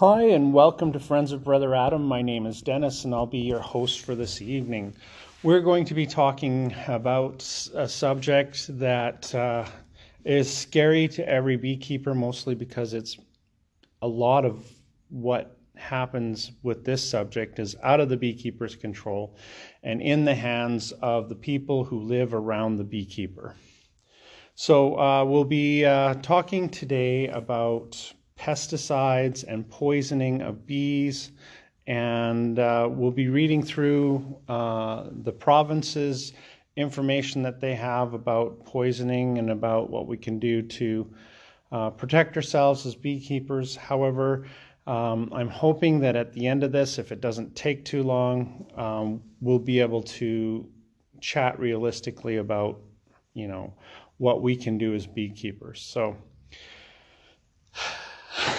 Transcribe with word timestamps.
Hi, 0.00 0.22
and 0.22 0.54
welcome 0.54 0.94
to 0.94 0.98
Friends 0.98 1.30
of 1.30 1.44
Brother 1.44 1.74
Adam. 1.74 2.02
My 2.02 2.22
name 2.22 2.46
is 2.46 2.62
Dennis, 2.62 3.04
and 3.04 3.14
I'll 3.14 3.26
be 3.26 3.40
your 3.40 3.60
host 3.60 4.00
for 4.00 4.14
this 4.14 4.40
evening. 4.40 4.94
We're 5.42 5.60
going 5.60 5.84
to 5.84 5.92
be 5.92 6.06
talking 6.06 6.74
about 6.88 7.42
a 7.74 7.86
subject 7.86 8.78
that 8.78 9.34
uh, 9.34 9.66
is 10.24 10.50
scary 10.50 11.06
to 11.08 11.28
every 11.28 11.58
beekeeper, 11.58 12.14
mostly 12.14 12.54
because 12.54 12.94
it's 12.94 13.18
a 14.00 14.08
lot 14.08 14.46
of 14.46 14.66
what 15.10 15.58
happens 15.76 16.52
with 16.62 16.82
this 16.82 17.06
subject 17.06 17.58
is 17.58 17.76
out 17.82 18.00
of 18.00 18.08
the 18.08 18.16
beekeeper's 18.16 18.76
control 18.76 19.36
and 19.82 20.00
in 20.00 20.24
the 20.24 20.34
hands 20.34 20.92
of 21.02 21.28
the 21.28 21.34
people 21.34 21.84
who 21.84 22.00
live 22.00 22.32
around 22.32 22.78
the 22.78 22.84
beekeeper. 22.84 23.54
So, 24.54 24.98
uh, 24.98 25.26
we'll 25.26 25.44
be 25.44 25.84
uh, 25.84 26.14
talking 26.22 26.70
today 26.70 27.28
about 27.28 28.14
pesticides 28.40 29.44
and 29.46 29.68
poisoning 29.68 30.40
of 30.40 30.66
bees. 30.66 31.32
And 31.86 32.58
uh, 32.58 32.88
we'll 32.90 33.10
be 33.10 33.28
reading 33.28 33.62
through 33.62 34.36
uh, 34.48 35.08
the 35.10 35.32
province's 35.32 36.32
information 36.76 37.42
that 37.42 37.60
they 37.60 37.74
have 37.74 38.14
about 38.14 38.64
poisoning 38.64 39.38
and 39.38 39.50
about 39.50 39.90
what 39.90 40.06
we 40.06 40.16
can 40.16 40.38
do 40.38 40.62
to 40.62 41.10
uh, 41.72 41.90
protect 41.90 42.36
ourselves 42.36 42.86
as 42.86 42.94
beekeepers. 42.94 43.76
However, 43.76 44.46
um, 44.86 45.28
I'm 45.32 45.48
hoping 45.48 46.00
that 46.00 46.16
at 46.16 46.32
the 46.32 46.46
end 46.46 46.64
of 46.64 46.72
this, 46.72 46.98
if 46.98 47.12
it 47.12 47.20
doesn't 47.20 47.54
take 47.54 47.84
too 47.84 48.02
long, 48.02 48.66
um, 48.76 49.22
we'll 49.40 49.58
be 49.58 49.80
able 49.80 50.02
to 50.02 50.66
chat 51.20 51.58
realistically 51.58 52.38
about, 52.38 52.80
you 53.34 53.48
know, 53.48 53.74
what 54.16 54.42
we 54.42 54.56
can 54.56 54.78
do 54.78 54.94
as 54.94 55.06
beekeepers. 55.06 55.82
So. 55.82 56.16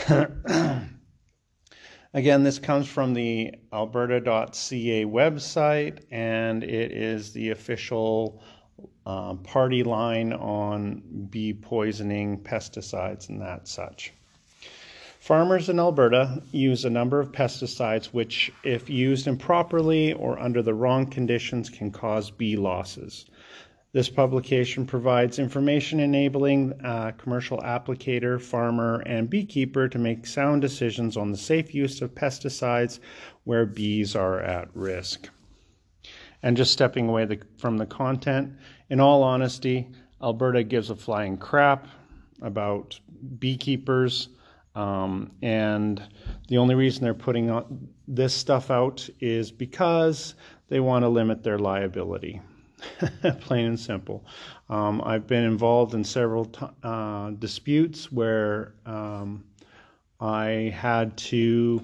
Again, 2.14 2.44
this 2.44 2.60
comes 2.60 2.88
from 2.88 3.14
the 3.14 3.54
alberta.ca 3.72 5.06
website, 5.06 6.04
and 6.12 6.64
it 6.64 6.92
is 6.92 7.32
the 7.32 7.52
official 7.52 8.44
uh, 9.06 9.36
party 9.36 9.84
line 9.84 10.34
on 10.34 11.28
bee 11.30 11.54
poisoning, 11.54 12.40
pesticides, 12.40 13.30
and 13.30 13.42
that 13.42 13.68
such. 13.68 14.12
Farmers 15.20 15.70
in 15.70 15.80
Alberta 15.80 16.42
use 16.52 16.84
a 16.84 16.90
number 16.90 17.20
of 17.20 17.32
pesticides 17.32 18.08
which, 18.08 18.52
if 18.64 18.90
used 18.90 19.28
improperly 19.28 20.14
or 20.14 20.40
under 20.40 20.62
the 20.62 20.74
wrong 20.74 21.06
conditions, 21.06 21.70
can 21.70 21.92
cause 21.92 22.32
bee 22.32 22.58
losses. 22.58 23.26
This 23.94 24.08
publication 24.08 24.86
provides 24.86 25.38
information 25.38 26.00
enabling 26.00 26.80
a 26.82 27.14
commercial 27.18 27.58
applicator, 27.58 28.40
farmer, 28.40 29.02
and 29.06 29.30
beekeeper 29.30 29.90
to 29.90 30.00
make 30.00 30.26
sound 30.26 30.62
decisions 30.62 31.18
on 31.18 31.32
the 31.32 31.38
safe 31.38 31.76
use 31.76 32.02
of 32.02 32.16
pesticides 32.16 33.00
where 33.44 33.66
bees 33.66 34.16
are 34.16 34.40
at 34.40 34.70
risk. 34.74 35.28
And 36.42 36.56
just 36.56 36.72
stepping 36.72 37.10
away 37.10 37.26
the, 37.26 37.42
from 37.58 37.78
the 37.78 37.86
content, 37.86 38.54
in 38.90 39.02
all 39.02 39.24
honesty, 39.24 39.90
Alberta 40.24 40.64
gives 40.64 40.90
a 40.90 40.96
flying 40.96 41.38
crap 41.38 41.88
about 42.42 42.98
beekeepers. 43.40 44.30
Um, 44.74 45.34
and 45.42 46.02
the 46.48 46.60
only 46.60 46.76
reason 46.76 47.04
they're 47.04 47.14
putting 47.14 47.90
this 48.08 48.34
stuff 48.34 48.72
out 48.72 49.10
is 49.20 49.52
because 49.52 50.36
they 50.70 50.80
want 50.80 51.04
to 51.04 51.10
limit 51.10 51.44
their 51.44 51.60
liability. 51.60 52.42
plain 53.42 53.66
and 53.66 53.80
simple. 53.80 54.26
Um, 54.70 55.02
I've 55.04 55.28
been 55.28 55.44
involved 55.44 55.94
in 55.94 56.04
several 56.04 56.46
t- 56.46 56.66
uh, 56.84 57.32
disputes 57.32 58.12
where 58.12 58.74
um, 58.86 59.44
I 60.20 60.74
had 60.76 61.18
to 61.18 61.82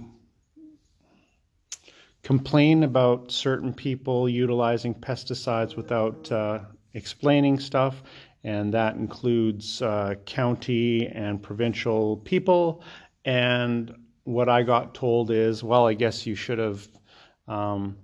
complain 2.24 2.84
about 2.84 3.32
certain 3.32 3.74
people 3.74 4.28
utilizing 4.28 4.94
pesticides 4.94 5.76
without 5.76 6.32
uh, 6.32 6.60
explaining 6.94 7.60
stuff, 7.60 8.04
and 8.44 8.74
that 8.74 8.96
includes 8.96 9.82
uh, 9.82 10.16
county 10.26 11.08
and 11.08 11.42
provincial 11.42 12.18
people. 12.18 12.84
And 13.26 13.94
what 14.24 14.50
I 14.50 14.64
got 14.64 14.94
told 14.94 15.32
is, 15.32 15.64
well, 15.64 15.88
I 15.88 15.94
guess 15.94 16.26
you 16.26 16.36
should 16.36 16.60
have 16.60 16.88
um, 17.48 17.98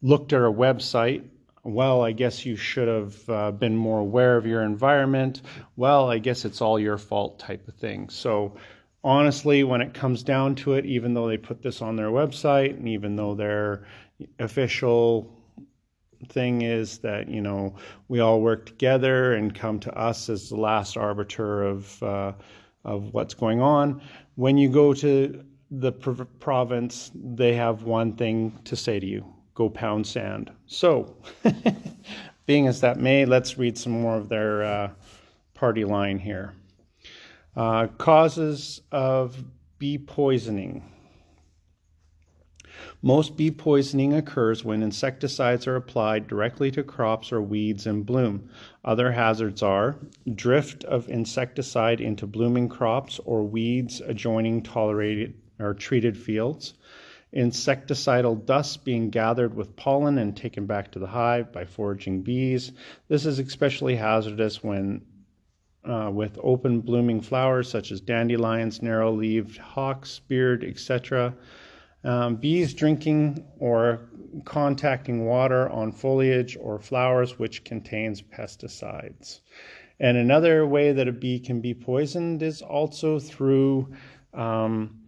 looked 0.00 0.32
at 0.32 0.40
our 0.40 0.52
website 0.52 1.24
well, 1.66 2.02
I 2.02 2.12
guess 2.12 2.46
you 2.46 2.56
should 2.56 2.86
have 2.86 3.28
uh, 3.28 3.50
been 3.50 3.76
more 3.76 3.98
aware 3.98 4.36
of 4.36 4.46
your 4.46 4.62
environment. 4.62 5.42
Well, 5.74 6.08
I 6.08 6.18
guess 6.18 6.44
it's 6.44 6.60
all 6.60 6.78
your 6.78 6.96
fault 6.96 7.40
type 7.40 7.66
of 7.66 7.74
thing. 7.74 8.08
So, 8.08 8.56
honestly, 9.02 9.64
when 9.64 9.80
it 9.80 9.92
comes 9.92 10.22
down 10.22 10.54
to 10.56 10.74
it, 10.74 10.86
even 10.86 11.14
though 11.14 11.26
they 11.26 11.36
put 11.36 11.62
this 11.62 11.82
on 11.82 11.96
their 11.96 12.10
website 12.10 12.76
and 12.76 12.88
even 12.88 13.16
though 13.16 13.34
their 13.34 13.84
official 14.38 15.32
thing 16.28 16.62
is 16.62 16.98
that, 16.98 17.28
you 17.28 17.40
know, 17.40 17.74
we 18.08 18.20
all 18.20 18.40
work 18.40 18.66
together 18.66 19.34
and 19.34 19.54
come 19.54 19.80
to 19.80 19.98
us 19.98 20.28
as 20.28 20.48
the 20.48 20.56
last 20.56 20.96
arbiter 20.96 21.64
of, 21.64 22.02
uh, 22.02 22.32
of 22.84 23.12
what's 23.12 23.34
going 23.34 23.60
on, 23.60 24.00
when 24.36 24.56
you 24.56 24.68
go 24.68 24.94
to 24.94 25.44
the 25.70 25.92
province, 25.92 27.10
they 27.14 27.54
have 27.54 27.82
one 27.82 28.12
thing 28.12 28.56
to 28.64 28.76
say 28.76 29.00
to 29.00 29.06
you 29.06 29.35
go 29.56 29.68
pound 29.68 30.06
sand. 30.06 30.52
So, 30.66 31.16
being 32.46 32.68
as 32.68 32.80
that 32.82 33.00
may, 33.00 33.24
let's 33.24 33.58
read 33.58 33.76
some 33.76 33.92
more 33.92 34.16
of 34.16 34.28
their 34.28 34.62
uh, 34.62 34.90
party 35.54 35.84
line 35.84 36.18
here. 36.20 36.54
Uh, 37.56 37.86
causes 37.98 38.82
of 38.92 39.42
bee 39.78 39.98
poisoning. 39.98 40.84
Most 43.00 43.36
bee 43.36 43.50
poisoning 43.50 44.12
occurs 44.12 44.62
when 44.62 44.82
insecticides 44.82 45.66
are 45.66 45.76
applied 45.76 46.26
directly 46.28 46.70
to 46.72 46.82
crops 46.82 47.32
or 47.32 47.40
weeds 47.40 47.86
in 47.86 48.02
bloom. 48.02 48.50
Other 48.84 49.12
hazards 49.12 49.62
are 49.62 49.96
drift 50.34 50.84
of 50.84 51.08
insecticide 51.08 52.00
into 52.02 52.26
blooming 52.26 52.68
crops 52.68 53.18
or 53.24 53.44
weeds 53.44 54.02
adjoining 54.02 54.62
tolerated 54.62 55.34
or 55.58 55.72
treated 55.72 56.18
fields, 56.18 56.74
insecticidal 57.34 58.44
dust 58.44 58.84
being 58.84 59.10
gathered 59.10 59.54
with 59.54 59.76
pollen 59.76 60.18
and 60.18 60.36
taken 60.36 60.66
back 60.66 60.92
to 60.92 60.98
the 60.98 61.06
hive 61.06 61.52
by 61.52 61.64
foraging 61.64 62.22
bees. 62.22 62.72
This 63.08 63.26
is 63.26 63.38
especially 63.38 63.96
hazardous 63.96 64.62
when 64.62 65.02
uh, 65.84 66.10
with 66.12 66.38
open 66.42 66.80
blooming 66.80 67.20
flowers 67.20 67.68
such 67.70 67.92
as 67.92 68.00
dandelions, 68.00 68.82
narrow 68.82 69.12
leaved 69.12 69.56
hawk's-beard, 69.56 70.64
etc. 70.64 71.34
Um, 72.02 72.36
bees 72.36 72.74
drinking 72.74 73.44
or 73.58 74.08
contacting 74.44 75.24
water 75.24 75.68
on 75.70 75.92
foliage 75.92 76.56
or 76.60 76.78
flowers 76.78 77.38
which 77.38 77.64
contains 77.64 78.22
pesticides. 78.22 79.40
And 79.98 80.16
another 80.16 80.66
way 80.66 80.92
that 80.92 81.08
a 81.08 81.12
bee 81.12 81.40
can 81.40 81.60
be 81.60 81.72
poisoned 81.72 82.42
is 82.42 82.62
also 82.62 83.18
through 83.18 83.94
um, 84.34 85.02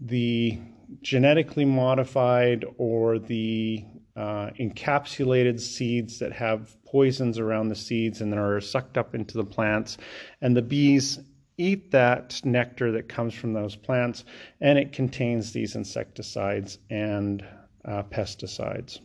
the 0.00 0.58
genetically 1.00 1.64
modified 1.64 2.64
or 2.76 3.18
the 3.18 3.84
uh, 4.16 4.50
encapsulated 4.60 5.58
seeds 5.58 6.18
that 6.18 6.32
have 6.32 6.76
poisons 6.84 7.38
around 7.38 7.68
the 7.68 7.74
seeds 7.74 8.20
and 8.20 8.32
that 8.32 8.38
are 8.38 8.60
sucked 8.60 8.98
up 8.98 9.14
into 9.14 9.38
the 9.38 9.44
plants. 9.44 9.96
And 10.42 10.56
the 10.56 10.62
bees 10.62 11.18
eat 11.56 11.90
that 11.92 12.40
nectar 12.44 12.92
that 12.92 13.08
comes 13.08 13.34
from 13.34 13.52
those 13.52 13.76
plants, 13.76 14.24
and 14.60 14.78
it 14.78 14.92
contains 14.92 15.52
these 15.52 15.76
insecticides 15.76 16.78
and 16.90 17.44
uh, 17.84 18.02
pesticides. 18.04 19.00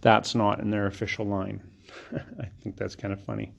That's 0.00 0.34
not 0.34 0.60
in 0.60 0.70
their 0.70 0.86
official 0.86 1.26
line. 1.26 1.62
I 2.40 2.46
think 2.62 2.76
that's 2.76 2.96
kind 2.96 3.12
of 3.12 3.22
funny. 3.22 3.52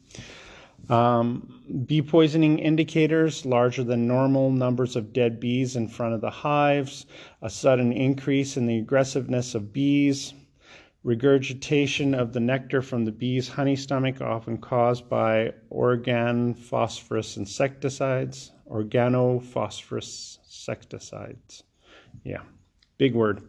Um, 0.90 1.86
bee 1.88 2.02
poisoning 2.02 2.60
indicators 2.60 3.46
larger 3.46 3.84
than 3.84 4.08
normal 4.08 4.52
numbers 4.52 4.96
of 4.96 5.14
dead 5.14 5.40
bees 5.40 5.76
in 5.76 5.88
front 5.88 6.14
of 6.14 6.22
the 6.22 6.30
hives, 6.30 7.06
a 7.42 7.50
sudden 7.50 7.92
increase 7.92 8.56
in 8.58 8.68
the 8.68 8.78
aggressiveness 8.78 9.56
of 9.56 9.74
bees, 9.74 10.34
regurgitation 11.04 12.14
of 12.14 12.34
the 12.34 12.40
nectar 12.40 12.82
from 12.82 13.06
the 13.06 13.12
bee's 13.12 13.48
honey 13.48 13.76
stomach, 13.76 14.22
often 14.22 14.58
caused 14.58 15.10
by 15.10 15.54
organophosphorus 15.72 17.38
insecticides. 17.38 18.52
Organophosphorus 18.70 20.40
insecticides. 20.44 21.64
Yeah, 22.24 22.42
big 22.98 23.14
word. 23.14 23.42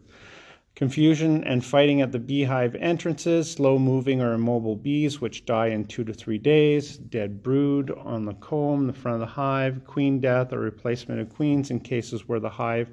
Confusion 0.76 1.42
and 1.44 1.64
fighting 1.64 2.02
at 2.02 2.12
the 2.12 2.18
beehive 2.18 2.74
entrances, 2.74 3.50
slow 3.50 3.78
moving 3.78 4.20
or 4.20 4.34
immobile 4.34 4.76
bees 4.76 5.22
which 5.22 5.46
die 5.46 5.68
in 5.68 5.86
two 5.86 6.04
to 6.04 6.12
three 6.12 6.36
days, 6.36 6.98
dead 6.98 7.42
brood 7.42 7.90
on 7.90 8.26
the 8.26 8.34
comb, 8.34 8.86
the 8.86 8.92
front 8.92 9.14
of 9.14 9.20
the 9.20 9.34
hive, 9.34 9.86
queen 9.86 10.20
death 10.20 10.52
or 10.52 10.58
replacement 10.58 11.18
of 11.18 11.30
queens 11.30 11.70
in 11.70 11.80
cases 11.80 12.28
where 12.28 12.40
the 12.40 12.50
hive 12.50 12.90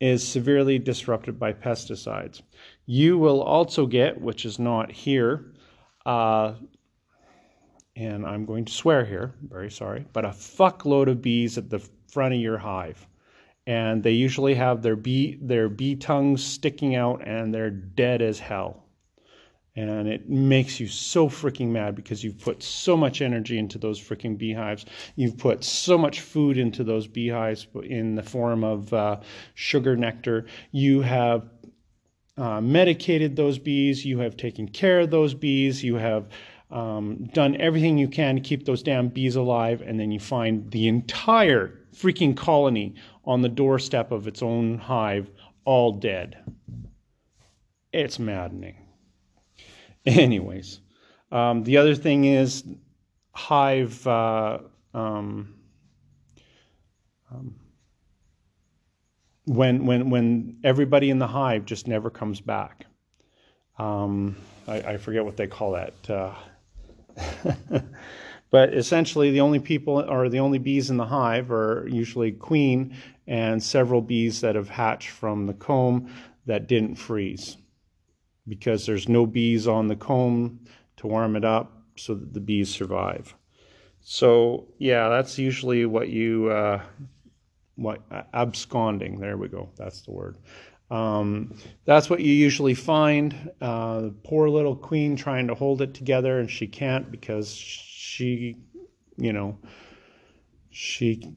is 0.00 0.26
severely 0.26 0.78
disrupted 0.78 1.38
by 1.38 1.52
pesticides. 1.52 2.40
You 2.86 3.18
will 3.18 3.42
also 3.42 3.84
get, 3.84 4.18
which 4.18 4.46
is 4.46 4.58
not 4.58 4.90
here, 4.90 5.52
uh, 6.06 6.54
and 7.96 8.24
I'm 8.24 8.46
going 8.46 8.64
to 8.64 8.72
swear 8.72 9.04
here, 9.04 9.34
very 9.46 9.70
sorry, 9.70 10.06
but 10.14 10.24
a 10.24 10.28
fuckload 10.30 11.10
of 11.10 11.20
bees 11.20 11.58
at 11.58 11.68
the 11.68 11.86
front 12.10 12.32
of 12.32 12.40
your 12.40 12.56
hive. 12.56 13.06
And 13.68 14.02
they 14.02 14.12
usually 14.12 14.54
have 14.54 14.82
their 14.82 14.96
bee 14.96 15.38
their 15.42 15.68
bee 15.68 15.94
tongues 15.94 16.42
sticking 16.44 16.96
out 16.96 17.20
and 17.26 17.52
they're 17.54 17.70
dead 17.70 18.22
as 18.22 18.38
hell 18.40 18.88
and 19.76 20.08
it 20.08 20.28
makes 20.28 20.80
you 20.80 20.88
so 20.88 21.28
freaking 21.28 21.68
mad 21.68 21.94
because 21.94 22.24
you've 22.24 22.40
put 22.40 22.64
so 22.64 22.96
much 22.96 23.22
energy 23.22 23.58
into 23.58 23.78
those 23.78 24.00
freaking 24.00 24.36
beehives. 24.36 24.84
You've 25.14 25.38
put 25.38 25.62
so 25.62 25.96
much 25.96 26.20
food 26.20 26.58
into 26.58 26.82
those 26.82 27.06
beehives 27.06 27.68
in 27.84 28.16
the 28.16 28.22
form 28.24 28.64
of 28.64 28.92
uh, 28.92 29.20
sugar 29.54 29.96
nectar. 29.96 30.46
You 30.72 31.02
have 31.02 31.48
uh, 32.36 32.60
medicated 32.60 33.36
those 33.36 33.60
bees. 33.60 34.04
You 34.04 34.18
have 34.18 34.36
taken 34.36 34.66
care 34.66 34.98
of 35.00 35.12
those 35.12 35.32
bees. 35.32 35.84
You 35.84 35.94
have 35.94 36.26
um, 36.72 37.28
done 37.32 37.54
everything 37.60 37.98
you 37.98 38.08
can 38.08 38.34
to 38.34 38.40
keep 38.40 38.64
those 38.64 38.82
damn 38.82 39.08
bees 39.08 39.36
alive, 39.36 39.80
and 39.80 40.00
then 40.00 40.10
you 40.10 40.18
find 40.18 40.68
the 40.72 40.88
entire 40.88 41.78
freaking 41.94 42.36
colony 42.36 42.94
on 43.28 43.42
the 43.42 43.48
doorstep 43.48 44.10
of 44.10 44.26
its 44.26 44.42
own 44.42 44.78
hive, 44.78 45.30
all 45.66 45.92
dead. 45.92 46.38
It's 47.92 48.18
maddening. 48.18 48.76
Anyways, 50.06 50.80
um, 51.30 51.62
the 51.62 51.76
other 51.76 51.94
thing 51.94 52.24
is 52.24 52.64
hive. 53.32 54.04
Uh, 54.06 54.60
um, 54.94 55.54
um, 57.30 57.54
when 59.44 59.84
when 59.84 60.08
when 60.08 60.56
everybody 60.64 61.10
in 61.10 61.18
the 61.18 61.26
hive 61.26 61.66
just 61.66 61.86
never 61.86 62.08
comes 62.08 62.40
back. 62.40 62.86
Um, 63.78 64.36
I, 64.66 64.80
I, 64.80 64.96
forget 64.96 65.24
what 65.24 65.36
they 65.36 65.46
call 65.46 65.72
that. 65.72 66.10
Uh, 66.10 66.34
but 68.50 68.74
essentially, 68.74 69.30
the 69.30 69.40
only 69.40 69.60
people 69.60 70.00
or 70.00 70.28
the 70.28 70.40
only 70.40 70.58
bees 70.58 70.90
in 70.90 70.96
the 70.96 71.06
hive 71.06 71.52
are 71.52 71.86
usually 71.88 72.32
queen 72.32 72.96
and 73.28 73.62
several 73.62 74.00
bees 74.00 74.40
that 74.40 74.56
have 74.56 74.70
hatched 74.70 75.10
from 75.10 75.46
the 75.46 75.54
comb 75.54 76.10
that 76.46 76.66
didn't 76.66 76.96
freeze 76.96 77.58
because 78.48 78.86
there's 78.86 79.08
no 79.08 79.26
bees 79.26 79.68
on 79.68 79.86
the 79.86 79.94
comb 79.94 80.58
to 80.96 81.06
warm 81.06 81.36
it 81.36 81.44
up 81.44 81.82
so 81.96 82.14
that 82.14 82.32
the 82.32 82.40
bees 82.40 82.70
survive. 82.70 83.34
So 84.00 84.68
yeah, 84.78 85.10
that's 85.10 85.38
usually 85.38 85.84
what 85.84 86.08
you 86.08 86.48
uh, 86.48 86.80
what 87.76 88.00
absconding. 88.32 89.20
There 89.20 89.36
we 89.36 89.48
go. 89.48 89.68
That's 89.76 90.00
the 90.00 90.12
word. 90.12 90.38
Um, 90.90 91.54
that's 91.84 92.08
what 92.08 92.20
you 92.20 92.32
usually 92.32 92.72
find. 92.72 93.50
Uh, 93.60 94.08
poor 94.24 94.48
little 94.48 94.74
queen 94.74 95.16
trying 95.16 95.48
to 95.48 95.54
hold 95.54 95.82
it 95.82 95.92
together, 95.92 96.40
and 96.40 96.50
she 96.50 96.66
can't 96.66 97.10
because 97.10 97.52
she, 97.52 98.56
you 99.18 99.34
know, 99.34 99.58
she 100.70 101.36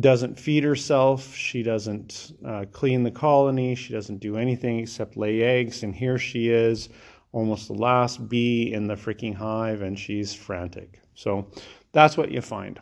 doesn't 0.00 0.38
feed 0.38 0.64
herself. 0.64 1.34
She 1.34 1.62
doesn't 1.62 2.32
uh, 2.44 2.64
clean 2.72 3.02
the 3.02 3.10
colony. 3.10 3.74
She 3.74 3.92
doesn't 3.92 4.18
do 4.18 4.36
anything 4.36 4.80
except 4.80 5.16
lay 5.16 5.42
eggs. 5.42 5.82
And 5.82 5.94
here 5.94 6.18
she 6.18 6.48
is, 6.48 6.88
almost 7.32 7.68
the 7.68 7.74
last 7.74 8.28
bee 8.28 8.72
in 8.72 8.86
the 8.86 8.94
freaking 8.94 9.34
hive, 9.34 9.82
and 9.82 9.98
she's 9.98 10.34
frantic. 10.34 11.00
So 11.14 11.46
that's 11.92 12.16
what 12.16 12.30
you 12.30 12.40
find. 12.40 12.80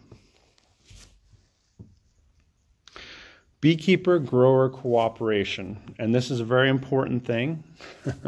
Beekeeper 3.60 4.18
grower 4.18 4.68
cooperation. 4.68 5.94
And 5.98 6.14
this 6.14 6.30
is 6.30 6.40
a 6.40 6.44
very 6.44 6.68
important 6.68 7.24
thing. 7.24 7.62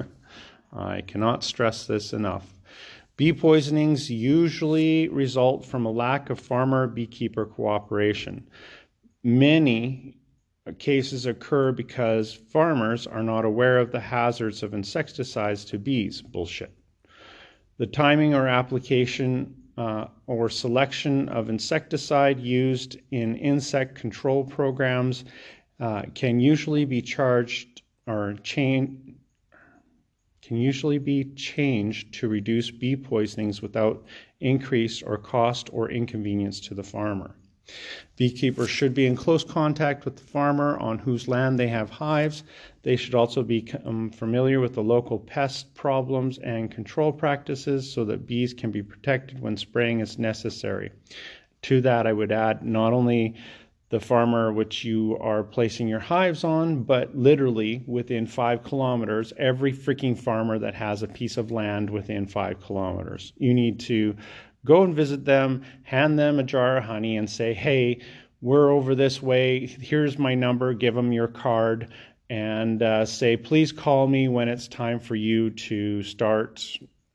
I 0.73 1.01
cannot 1.03 1.43
stress 1.43 1.87
this 1.87 2.13
enough. 2.13 2.47
Bee 3.17 3.33
poisonings 3.33 4.11
usually 4.11 5.09
result 5.09 5.65
from 5.65 5.87
a 5.87 5.91
lack 5.91 6.31
of 6.31 6.41
farmer 6.41 6.89
beekeeper 6.89 7.47
cooperation. 7.47 8.49
Many 9.23 10.17
cases 10.79 11.27
occur 11.27 11.71
because 11.71 12.33
farmers 12.35 13.07
are 13.07 13.23
not 13.23 13.45
aware 13.45 13.79
of 13.79 13.93
the 13.93 14.01
hazards 14.01 14.63
of 14.63 14.75
insecticides 14.75 15.65
to 15.67 15.79
bees. 15.79 16.23
Bullshit. 16.23 16.73
The 17.79 17.87
timing 17.87 18.35
or 18.35 18.49
application 18.49 19.55
uh, 19.77 20.07
or 20.27 20.49
selection 20.49 21.29
of 21.29 21.51
insecticide 21.51 22.41
used 22.41 22.97
in 23.11 23.37
insect 23.37 23.95
control 23.95 24.45
programs 24.45 25.25
uh, 25.81 26.03
can 26.15 26.41
usually 26.41 26.85
be 26.85 27.03
charged 27.03 27.83
or 28.07 28.35
changed 28.43 29.13
can 30.47 30.59
usually 30.59 30.99
be 30.99 31.25
changed 31.35 32.13
to 32.13 32.29
reduce 32.29 32.71
bee 32.71 32.97
poisonings 32.97 33.63
without 33.63 34.05
increase 34.41 35.03
or 35.03 35.17
cost 35.17 35.71
or 35.73 35.91
inconvenience 35.91 36.61
to 36.61 36.75
the 36.75 36.83
farmer. 36.83 37.35
Beekeepers 38.17 38.69
should 38.69 38.93
be 38.93 39.07
in 39.07 39.17
close 39.17 39.43
contact 39.43 40.05
with 40.05 40.17
the 40.17 40.23
farmer 40.23 40.77
on 40.79 40.99
whose 40.99 41.29
land 41.29 41.59
they 41.59 41.69
have 41.69 41.89
hives. 41.89 42.45
They 42.83 42.95
should 42.95 43.15
also 43.15 43.43
be 43.43 43.73
um, 43.87 44.11
familiar 44.11 44.61
with 44.61 44.75
the 44.75 44.83
local 44.83 45.19
pest 45.19 45.75
problems 45.75 46.37
and 46.39 46.71
control 46.71 47.11
practices 47.11 47.91
so 47.91 48.05
that 48.05 48.27
bees 48.27 48.53
can 48.53 48.71
be 48.71 48.83
protected 48.83 49.41
when 49.41 49.57
spraying 49.57 50.01
is 50.01 50.19
necessary. 50.19 50.93
To 51.63 51.81
that, 51.81 52.07
I 52.07 52.13
would 52.13 52.31
add 52.31 52.63
not 52.63 52.93
only 52.93 53.35
the 53.95 54.01
farmer 54.01 54.53
which 54.53 54.85
you 54.85 55.17
are 55.21 55.45
placing 55.45 55.87
your 55.87 56.01
hives 56.01 56.43
on, 56.43 56.83
but 56.83 57.17
literally 57.17 57.81
within 57.87 58.27
five 58.27 58.65
kilometers, 58.65 59.33
every 59.37 59.73
freaking 59.73 60.19
farmer 60.19 60.59
that 60.59 60.75
has 60.75 61.05
a 61.05 61.07
piece 61.07 61.37
of 61.37 61.53
land 61.53 61.89
within 61.89 62.27
five 62.27 62.61
kilometers. 62.61 63.33
You 63.37 63.55
need 63.55 63.79
to 63.81 64.17
go 64.67 64.83
and 64.83 64.97
visit 64.97 65.25
them, 65.25 65.63
hand 65.85 66.19
them 66.19 66.41
a 66.41 66.43
jar 66.43 66.79
of 66.79 66.85
honey, 66.85 67.17
and 67.17 67.31
say, 67.31 67.55
hey, 67.55 68.01
we're 68.41 68.69
over 68.73 68.97
this 68.97 69.23
way. 69.23 69.65
Here's 69.65 70.19
my 70.19 70.35
number. 70.35 70.75
Give 70.75 70.97
them 70.97 71.13
your 71.13 71.29
card 71.29 71.93
and 72.29 72.83
uh, 72.83 73.07
say, 73.07 73.37
please 73.37 73.71
call 73.71 74.09
me 74.09 74.27
when 74.27 74.49
it's 74.49 74.67
time 74.67 74.99
for 74.99 75.15
you 75.15 75.51
to 75.51 76.03
start 76.03 76.67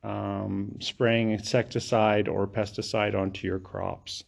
um, 0.02 0.78
spraying 0.80 1.32
insecticide 1.32 2.30
or 2.30 2.48
pesticide 2.48 3.16
onto 3.16 3.46
your 3.46 3.60
crops 3.60 4.24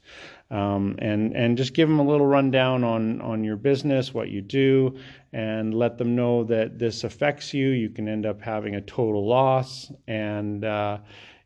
um, 0.51 0.95
and 0.99 1.33
and 1.33 1.57
just 1.57 1.73
give 1.73 1.87
them 1.87 1.99
a 1.99 2.05
little 2.05 2.27
rundown 2.27 2.83
on 2.83 3.21
on 3.21 3.43
your 3.43 3.55
business, 3.55 4.13
what 4.13 4.29
you 4.29 4.41
do, 4.41 4.97
and 5.31 5.73
let 5.73 5.97
them 5.97 6.15
know 6.15 6.43
that 6.43 6.77
this 6.77 7.05
affects 7.05 7.53
you. 7.53 7.69
You 7.69 7.89
can 7.89 8.07
end 8.09 8.25
up 8.25 8.41
having 8.41 8.75
a 8.75 8.81
total 8.81 9.25
loss, 9.25 9.91
and 10.07 10.65
uh, 10.65 10.99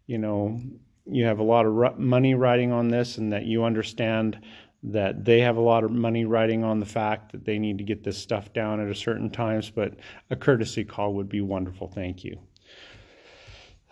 you 0.08 0.18
know 0.18 0.60
you 1.06 1.24
have 1.26 1.38
a 1.38 1.44
lot 1.44 1.68
of 1.68 2.00
money 2.00 2.34
riding 2.34 2.72
on 2.72 2.88
this, 2.88 3.20
and 3.20 3.32
that 3.32 3.46
you 3.46 3.64
understand 3.64 4.40
that 4.82 5.24
they 5.24 5.40
have 5.42 5.58
a 5.58 5.62
lot 5.62 5.84
of 5.84 5.92
money 5.92 6.26
riding 6.26 6.64
on 6.64 6.80
the 6.80 6.86
fact 6.86 7.32
that 7.32 7.46
they 7.46 7.60
need 7.60 7.78
to 7.78 7.84
get 7.84 8.04
this 8.04 8.18
stuff 8.18 8.54
down 8.54 8.80
at 8.80 8.90
a 8.90 8.96
certain 8.96 9.30
times. 9.30 9.70
But 9.70 9.94
a 10.32 10.36
courtesy 10.36 10.84
call 10.84 11.14
would 11.14 11.30
be 11.30 11.42
wonderful. 11.42 11.88
Thank 11.88 12.24
you. 12.24 12.40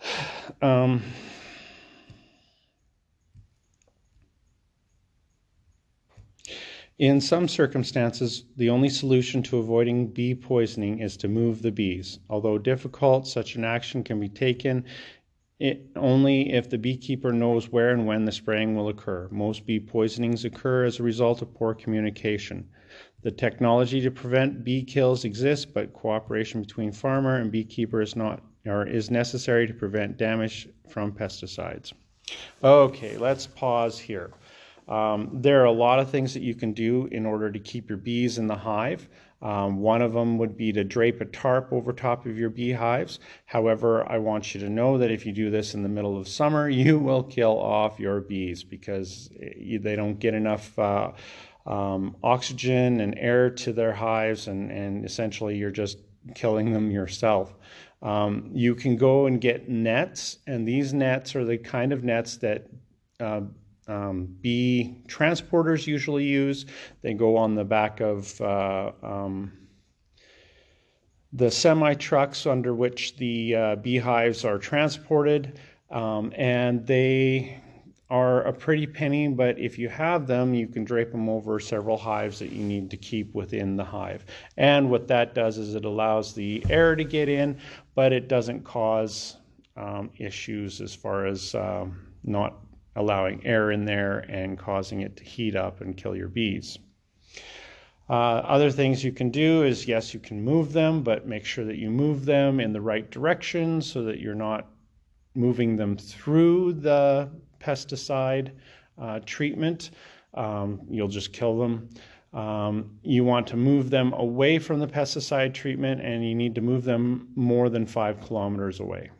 Um, 0.60 1.02
In 6.98 7.20
some 7.20 7.48
circumstances, 7.48 8.44
the 8.56 8.70
only 8.70 8.88
solution 8.88 9.42
to 9.44 9.58
avoiding 9.58 10.06
bee 10.06 10.34
poisoning 10.34 11.00
is 11.00 11.16
to 11.16 11.28
move 11.28 11.60
the 11.60 11.72
bees. 11.72 12.20
Although 12.30 12.58
difficult, 12.58 13.26
such 13.26 13.56
an 13.56 13.64
action 13.64 14.04
can 14.04 14.20
be 14.20 14.28
taken 14.28 14.84
only 15.96 16.52
if 16.52 16.70
the 16.70 16.78
beekeeper 16.78 17.32
knows 17.32 17.70
where 17.70 17.90
and 17.90 18.06
when 18.06 18.24
the 18.24 18.32
spraying 18.32 18.76
will 18.76 18.88
occur. 18.88 19.28
Most 19.32 19.66
bee 19.66 19.80
poisonings 19.80 20.44
occur 20.44 20.84
as 20.84 21.00
a 21.00 21.02
result 21.02 21.42
of 21.42 21.54
poor 21.54 21.74
communication. 21.74 22.68
The 23.22 23.30
technology 23.32 24.00
to 24.00 24.10
prevent 24.10 24.62
bee 24.62 24.84
kills 24.84 25.24
exists, 25.24 25.64
but 25.64 25.94
cooperation 25.94 26.62
between 26.62 26.92
farmer 26.92 27.36
and 27.36 27.50
beekeeper 27.50 28.02
is 28.02 28.14
not 28.14 28.42
or 28.66 28.86
is 28.86 29.10
necessary 29.10 29.66
to 29.66 29.74
prevent 29.74 30.16
damage 30.16 30.68
from 30.88 31.12
pesticides. 31.12 31.92
Okay, 32.62 33.16
let's 33.16 33.46
pause 33.46 33.98
here. 33.98 34.30
Um, 34.88 35.30
there 35.32 35.62
are 35.62 35.66
a 35.66 35.72
lot 35.72 35.98
of 35.98 36.10
things 36.10 36.34
that 36.34 36.42
you 36.42 36.54
can 36.54 36.72
do 36.72 37.06
in 37.10 37.24
order 37.24 37.50
to 37.50 37.58
keep 37.58 37.88
your 37.88 37.98
bees 37.98 38.38
in 38.38 38.46
the 38.46 38.56
hive. 38.56 39.08
Um, 39.40 39.80
one 39.80 40.00
of 40.00 40.14
them 40.14 40.38
would 40.38 40.56
be 40.56 40.72
to 40.72 40.84
drape 40.84 41.20
a 41.20 41.26
tarp 41.26 41.70
over 41.70 41.92
top 41.92 42.24
of 42.24 42.38
your 42.38 42.48
beehives. 42.48 43.18
However, 43.44 44.10
I 44.10 44.18
want 44.18 44.54
you 44.54 44.60
to 44.60 44.70
know 44.70 44.96
that 44.98 45.10
if 45.10 45.26
you 45.26 45.32
do 45.32 45.50
this 45.50 45.74
in 45.74 45.82
the 45.82 45.88
middle 45.88 46.18
of 46.18 46.26
summer, 46.26 46.68
you 46.68 46.98
will 46.98 47.22
kill 47.22 47.58
off 47.58 48.00
your 48.00 48.20
bees 48.20 48.64
because 48.64 49.30
eh, 49.40 49.78
they 49.80 49.96
don't 49.96 50.18
get 50.18 50.34
enough 50.34 50.78
uh, 50.78 51.12
um, 51.66 52.16
oxygen 52.22 53.00
and 53.00 53.18
air 53.18 53.50
to 53.50 53.72
their 53.72 53.92
hives, 53.92 54.48
and, 54.48 54.70
and 54.70 55.04
essentially 55.04 55.56
you're 55.56 55.70
just 55.70 55.98
killing 56.34 56.72
them 56.72 56.90
yourself. 56.90 57.54
Um, 58.02 58.50
you 58.52 58.74
can 58.74 58.96
go 58.96 59.26
and 59.26 59.40
get 59.40 59.68
nets, 59.68 60.38
and 60.46 60.68
these 60.68 60.92
nets 60.92 61.34
are 61.34 61.44
the 61.44 61.58
kind 61.58 61.92
of 61.92 62.04
nets 62.04 62.36
that 62.38 62.66
uh, 63.20 63.42
um, 63.88 64.36
bee 64.40 65.02
transporters 65.06 65.86
usually 65.86 66.24
use. 66.24 66.66
They 67.02 67.14
go 67.14 67.36
on 67.36 67.54
the 67.54 67.64
back 67.64 68.00
of 68.00 68.40
uh, 68.40 68.92
um, 69.02 69.52
the 71.32 71.50
semi 71.50 71.94
trucks 71.94 72.46
under 72.46 72.74
which 72.74 73.16
the 73.16 73.54
uh, 73.54 73.76
beehives 73.76 74.44
are 74.44 74.58
transported, 74.58 75.58
um, 75.90 76.32
and 76.36 76.86
they 76.86 77.60
are 78.10 78.42
a 78.42 78.52
pretty 78.52 78.86
penny, 78.86 79.28
but 79.28 79.58
if 79.58 79.78
you 79.78 79.88
have 79.88 80.26
them, 80.26 80.54
you 80.54 80.68
can 80.68 80.84
drape 80.84 81.10
them 81.10 81.28
over 81.28 81.58
several 81.58 81.96
hives 81.96 82.38
that 82.38 82.52
you 82.52 82.62
need 82.62 82.90
to 82.90 82.96
keep 82.96 83.34
within 83.34 83.76
the 83.76 83.84
hive. 83.84 84.24
And 84.56 84.90
what 84.90 85.08
that 85.08 85.34
does 85.34 85.58
is 85.58 85.74
it 85.74 85.84
allows 85.84 86.34
the 86.34 86.64
air 86.68 86.94
to 86.94 87.02
get 87.02 87.28
in, 87.28 87.58
but 87.94 88.12
it 88.12 88.28
doesn't 88.28 88.62
cause 88.62 89.38
um, 89.76 90.10
issues 90.18 90.80
as 90.80 90.94
far 90.94 91.26
as 91.26 91.54
um, 91.54 91.98
not 92.22 92.58
allowing 92.96 93.44
air 93.44 93.70
in 93.70 93.84
there 93.84 94.18
and 94.20 94.58
causing 94.58 95.00
it 95.00 95.16
to 95.16 95.24
heat 95.24 95.56
up 95.56 95.80
and 95.80 95.96
kill 95.96 96.16
your 96.16 96.28
bees. 96.28 96.78
Uh, 98.08 98.12
other 98.12 98.70
things 98.70 99.02
you 99.02 99.12
can 99.12 99.30
do 99.30 99.62
is 99.62 99.88
yes, 99.88 100.12
you 100.12 100.20
can 100.20 100.42
move 100.42 100.72
them, 100.72 101.02
but 101.02 101.26
make 101.26 101.44
sure 101.44 101.64
that 101.64 101.76
you 101.76 101.90
move 101.90 102.24
them 102.24 102.60
in 102.60 102.72
the 102.72 102.80
right 102.80 103.10
direction 103.10 103.80
so 103.80 104.02
that 104.02 104.20
you're 104.20 104.34
not 104.34 104.66
moving 105.34 105.76
them 105.76 105.96
through 105.96 106.72
the 106.74 107.28
pesticide 107.58 108.52
uh, 108.98 109.20
treatment. 109.24 109.90
Um, 110.34 110.80
you'll 110.90 111.08
just 111.08 111.32
kill 111.32 111.58
them. 111.58 111.88
Um, 112.34 112.98
you 113.02 113.24
want 113.24 113.46
to 113.48 113.56
move 113.56 113.90
them 113.90 114.12
away 114.12 114.58
from 114.58 114.80
the 114.80 114.88
pesticide 114.88 115.54
treatment 115.54 116.00
and 116.00 116.28
you 116.28 116.34
need 116.34 116.54
to 116.56 116.60
move 116.60 116.84
them 116.84 117.28
more 117.36 117.68
than 117.68 117.86
five 117.86 118.20
kilometers 118.20 118.80
away. 118.80 119.10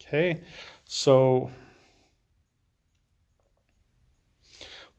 Okay, 0.00 0.40
so 0.84 1.50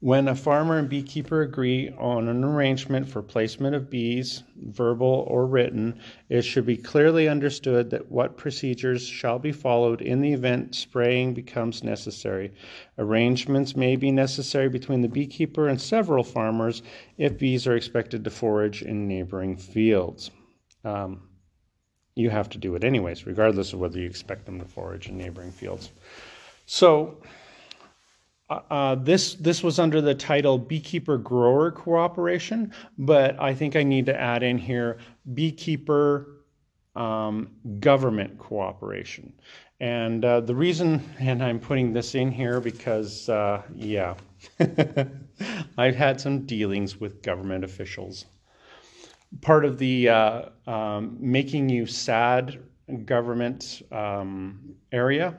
When 0.01 0.29
a 0.29 0.35
farmer 0.35 0.77
and 0.77 0.87
beekeeper 0.87 1.41
agree 1.41 1.89
on 1.97 2.29
an 2.29 2.41
arrangement 2.41 3.09
for 3.09 3.21
placement 3.21 3.75
of 3.75 3.89
bees, 3.89 4.43
verbal 4.55 5.25
or 5.27 5.45
written, 5.45 5.99
it 6.29 6.43
should 6.43 6.65
be 6.65 6.77
clearly 6.77 7.27
understood 7.27 7.89
that 7.89 8.09
what 8.09 8.37
procedures 8.37 9.05
shall 9.05 9.39
be 9.39 9.51
followed 9.51 10.01
in 10.01 10.21
the 10.21 10.31
event 10.31 10.73
spraying 10.73 11.33
becomes 11.33 11.83
necessary. 11.83 12.53
Arrangements 12.97 13.75
may 13.75 13.97
be 13.97 14.09
necessary 14.09 14.69
between 14.69 15.01
the 15.01 15.09
beekeeper 15.09 15.67
and 15.67 15.81
several 15.81 16.23
farmers 16.23 16.81
if 17.17 17.37
bees 17.37 17.67
are 17.67 17.75
expected 17.75 18.23
to 18.23 18.29
forage 18.29 18.81
in 18.81 19.05
neighboring 19.05 19.57
fields. 19.57 20.31
Um, 20.85 21.27
you 22.15 22.29
have 22.29 22.49
to 22.51 22.57
do 22.57 22.73
it 22.75 22.85
anyways, 22.85 23.25
regardless 23.27 23.73
of 23.73 23.79
whether 23.79 23.99
you 23.99 24.07
expect 24.07 24.45
them 24.45 24.59
to 24.59 24.65
forage 24.65 25.09
in 25.09 25.17
neighboring 25.17 25.51
fields. 25.51 25.91
So, 26.65 27.17
uh, 28.49 28.61
uh, 28.69 28.95
this 28.95 29.35
this 29.35 29.61
was 29.61 29.79
under 29.79 30.01
the 30.01 30.15
title 30.15 30.57
beekeeper 30.57 31.17
grower 31.17 31.71
cooperation, 31.71 32.73
but 32.97 33.39
I 33.39 33.53
think 33.53 33.75
I 33.75 33.83
need 33.83 34.07
to 34.07 34.19
add 34.19 34.43
in 34.43 34.57
here 34.57 34.97
beekeeper 35.33 36.39
um, 36.95 37.51
government 37.79 38.39
cooperation. 38.39 39.33
And 39.79 40.25
uh, 40.25 40.41
the 40.41 40.55
reason, 40.55 41.01
and 41.19 41.41
I'm 41.41 41.59
putting 41.59 41.93
this 41.93 42.15
in 42.15 42.31
here 42.31 42.59
because, 42.59 43.29
uh, 43.29 43.61
yeah, 43.73 44.15
I've 45.77 45.95
had 45.95 46.19
some 46.19 46.45
dealings 46.45 46.99
with 46.99 47.21
government 47.21 47.63
officials. 47.63 48.25
Part 49.41 49.63
of 49.63 49.77
the 49.77 50.09
uh, 50.09 50.41
um, 50.67 51.17
making 51.19 51.69
you 51.69 51.85
sad 51.85 52.59
government 53.05 53.83
um, 53.91 54.75
area 54.91 55.37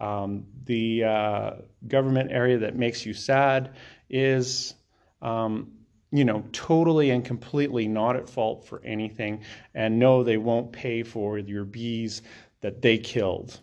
um, 0.00 0.46
the 0.64 1.04
uh, 1.04 1.50
government 1.88 2.30
area 2.30 2.58
that 2.58 2.76
makes 2.76 3.06
you 3.06 3.14
sad 3.14 3.74
is, 4.10 4.74
um, 5.22 5.72
you 6.12 6.24
know, 6.24 6.44
totally 6.52 7.10
and 7.10 7.24
completely 7.24 7.88
not 7.88 8.16
at 8.16 8.28
fault 8.28 8.66
for 8.66 8.82
anything. 8.84 9.42
And 9.74 9.98
no, 9.98 10.22
they 10.22 10.36
won't 10.36 10.72
pay 10.72 11.02
for 11.02 11.38
your 11.38 11.64
bees 11.64 12.22
that 12.60 12.82
they 12.82 12.98
killed 12.98 13.60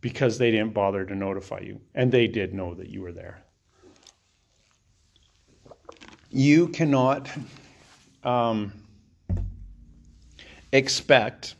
because 0.00 0.38
they 0.38 0.50
didn't 0.50 0.72
bother 0.72 1.04
to 1.04 1.14
notify 1.14 1.60
you. 1.60 1.80
And 1.94 2.10
they 2.10 2.26
did 2.26 2.54
know 2.54 2.74
that 2.74 2.88
you 2.88 3.02
were 3.02 3.12
there. 3.12 3.42
You 6.30 6.68
cannot 6.68 7.28
um, 8.24 8.72
expect 10.72 11.54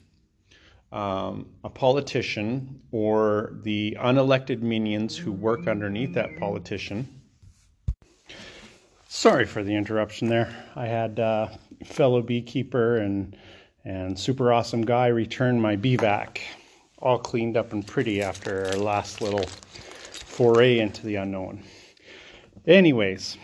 um, 0.93 1.47
a 1.65 1.71
politician 1.71 2.81
or 2.93 3.55
the 3.63 3.97
unelected 4.01 4.63
minions 4.63 5.17
who 5.17 5.33
work 5.33 5.67
underneath 5.67 6.15
that 6.15 6.39
politician. 6.39 7.09
Sorry 9.09 9.45
for 9.45 9.63
the 9.63 9.75
interruption 9.75 10.29
there. 10.29 10.55
I 10.75 10.87
had 10.87 11.19
uh, 11.19 11.49
fellow 11.85 12.23
beekeeper 12.23 12.97
and 12.97 13.37
and 13.85 14.19
super 14.19 14.53
awesome 14.53 14.85
guy 14.85 15.07
return 15.07 15.61
my 15.61 15.77
bee 15.77 15.97
vac, 15.97 16.43
all 16.99 17.19
cleaned 17.19 17.57
up 17.57 17.73
and 17.73 17.87
pretty 17.87 18.21
after 18.21 18.67
our 18.67 18.77
last 18.77 19.21
little 19.21 19.45
foray 19.45 20.81
into 20.81 21.07
the 21.07 21.15
unknown. 21.15 21.63
Anyways, 22.67 23.39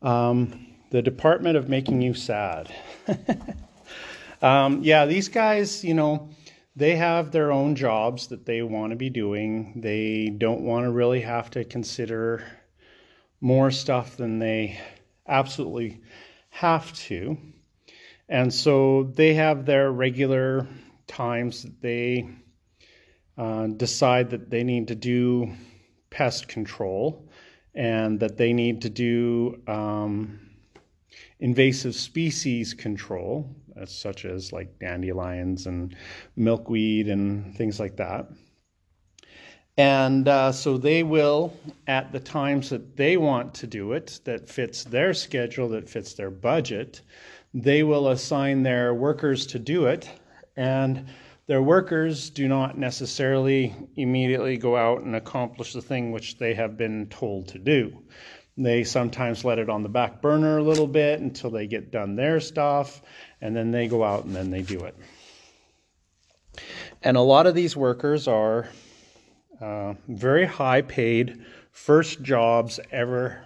um, 0.00 0.66
the 0.90 1.02
Department 1.02 1.58
of 1.58 1.68
Making 1.68 2.00
You 2.00 2.14
Sad. 2.14 2.74
Um, 4.44 4.82
yeah, 4.82 5.06
these 5.06 5.28
guys, 5.28 5.82
you 5.82 5.94
know, 5.94 6.28
they 6.76 6.96
have 6.96 7.30
their 7.30 7.50
own 7.50 7.76
jobs 7.76 8.26
that 8.26 8.44
they 8.44 8.60
want 8.60 8.90
to 8.90 8.96
be 8.96 9.08
doing. 9.08 9.80
They 9.80 10.28
don't 10.36 10.60
want 10.60 10.84
to 10.84 10.90
really 10.90 11.22
have 11.22 11.50
to 11.52 11.64
consider 11.64 12.44
more 13.40 13.70
stuff 13.70 14.18
than 14.18 14.38
they 14.38 14.78
absolutely 15.26 16.02
have 16.50 16.92
to. 16.92 17.38
And 18.28 18.52
so 18.52 19.04
they 19.14 19.32
have 19.32 19.64
their 19.64 19.90
regular 19.90 20.66
times 21.06 21.62
that 21.62 21.80
they 21.80 22.28
uh, 23.38 23.68
decide 23.68 24.28
that 24.28 24.50
they 24.50 24.62
need 24.62 24.88
to 24.88 24.94
do 24.94 25.54
pest 26.10 26.48
control 26.48 27.30
and 27.74 28.20
that 28.20 28.36
they 28.36 28.52
need 28.52 28.82
to 28.82 28.90
do 28.90 29.62
um, 29.66 30.38
invasive 31.40 31.94
species 31.94 32.74
control 32.74 33.56
such 33.86 34.24
as 34.24 34.52
like 34.52 34.78
dandelions 34.78 35.66
and 35.66 35.96
milkweed 36.36 37.08
and 37.08 37.56
things 37.56 37.80
like 37.80 37.96
that. 37.96 38.28
And 39.76 40.28
uh, 40.28 40.52
so 40.52 40.78
they 40.78 41.02
will, 41.02 41.52
at 41.88 42.12
the 42.12 42.20
times 42.20 42.70
that 42.70 42.96
they 42.96 43.16
want 43.16 43.54
to 43.54 43.66
do 43.66 43.92
it, 43.92 44.20
that 44.24 44.48
fits 44.48 44.84
their 44.84 45.12
schedule, 45.12 45.68
that 45.70 45.88
fits 45.88 46.14
their 46.14 46.30
budget, 46.30 47.00
they 47.52 47.82
will 47.82 48.08
assign 48.08 48.62
their 48.62 48.94
workers 48.94 49.46
to 49.46 49.58
do 49.58 49.86
it. 49.86 50.08
And 50.56 51.06
their 51.46 51.62
workers 51.62 52.30
do 52.30 52.48
not 52.48 52.78
necessarily 52.78 53.74
immediately 53.96 54.56
go 54.56 54.76
out 54.76 55.02
and 55.02 55.16
accomplish 55.16 55.72
the 55.72 55.82
thing 55.82 56.12
which 56.12 56.38
they 56.38 56.54
have 56.54 56.76
been 56.76 57.06
told 57.08 57.48
to 57.48 57.58
do. 57.58 58.02
They 58.56 58.84
sometimes 58.84 59.44
let 59.44 59.58
it 59.58 59.68
on 59.68 59.82
the 59.82 59.88
back 59.88 60.22
burner 60.22 60.58
a 60.58 60.62
little 60.62 60.86
bit 60.86 61.20
until 61.20 61.50
they 61.50 61.66
get 61.66 61.90
done 61.90 62.14
their 62.14 62.38
stuff, 62.38 63.02
and 63.40 63.54
then 63.54 63.72
they 63.72 63.88
go 63.88 64.04
out 64.04 64.24
and 64.24 64.34
then 64.34 64.50
they 64.50 64.62
do 64.62 64.84
it. 64.84 64.96
And 67.02 67.16
a 67.16 67.20
lot 67.20 67.46
of 67.46 67.54
these 67.54 67.76
workers 67.76 68.28
are 68.28 68.68
uh, 69.60 69.94
very 70.08 70.46
high 70.46 70.82
paid, 70.82 71.44
first 71.72 72.22
jobs 72.22 72.78
ever, 72.92 73.44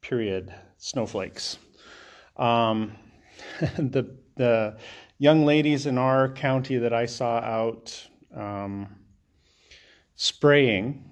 period, 0.00 0.54
snowflakes. 0.78 1.58
Um, 2.38 2.92
the, 3.76 4.16
the 4.36 4.78
young 5.18 5.44
ladies 5.44 5.84
in 5.84 5.98
our 5.98 6.30
county 6.30 6.78
that 6.78 6.94
I 6.94 7.04
saw 7.04 7.38
out 7.38 8.08
um, 8.34 8.96
spraying, 10.14 11.04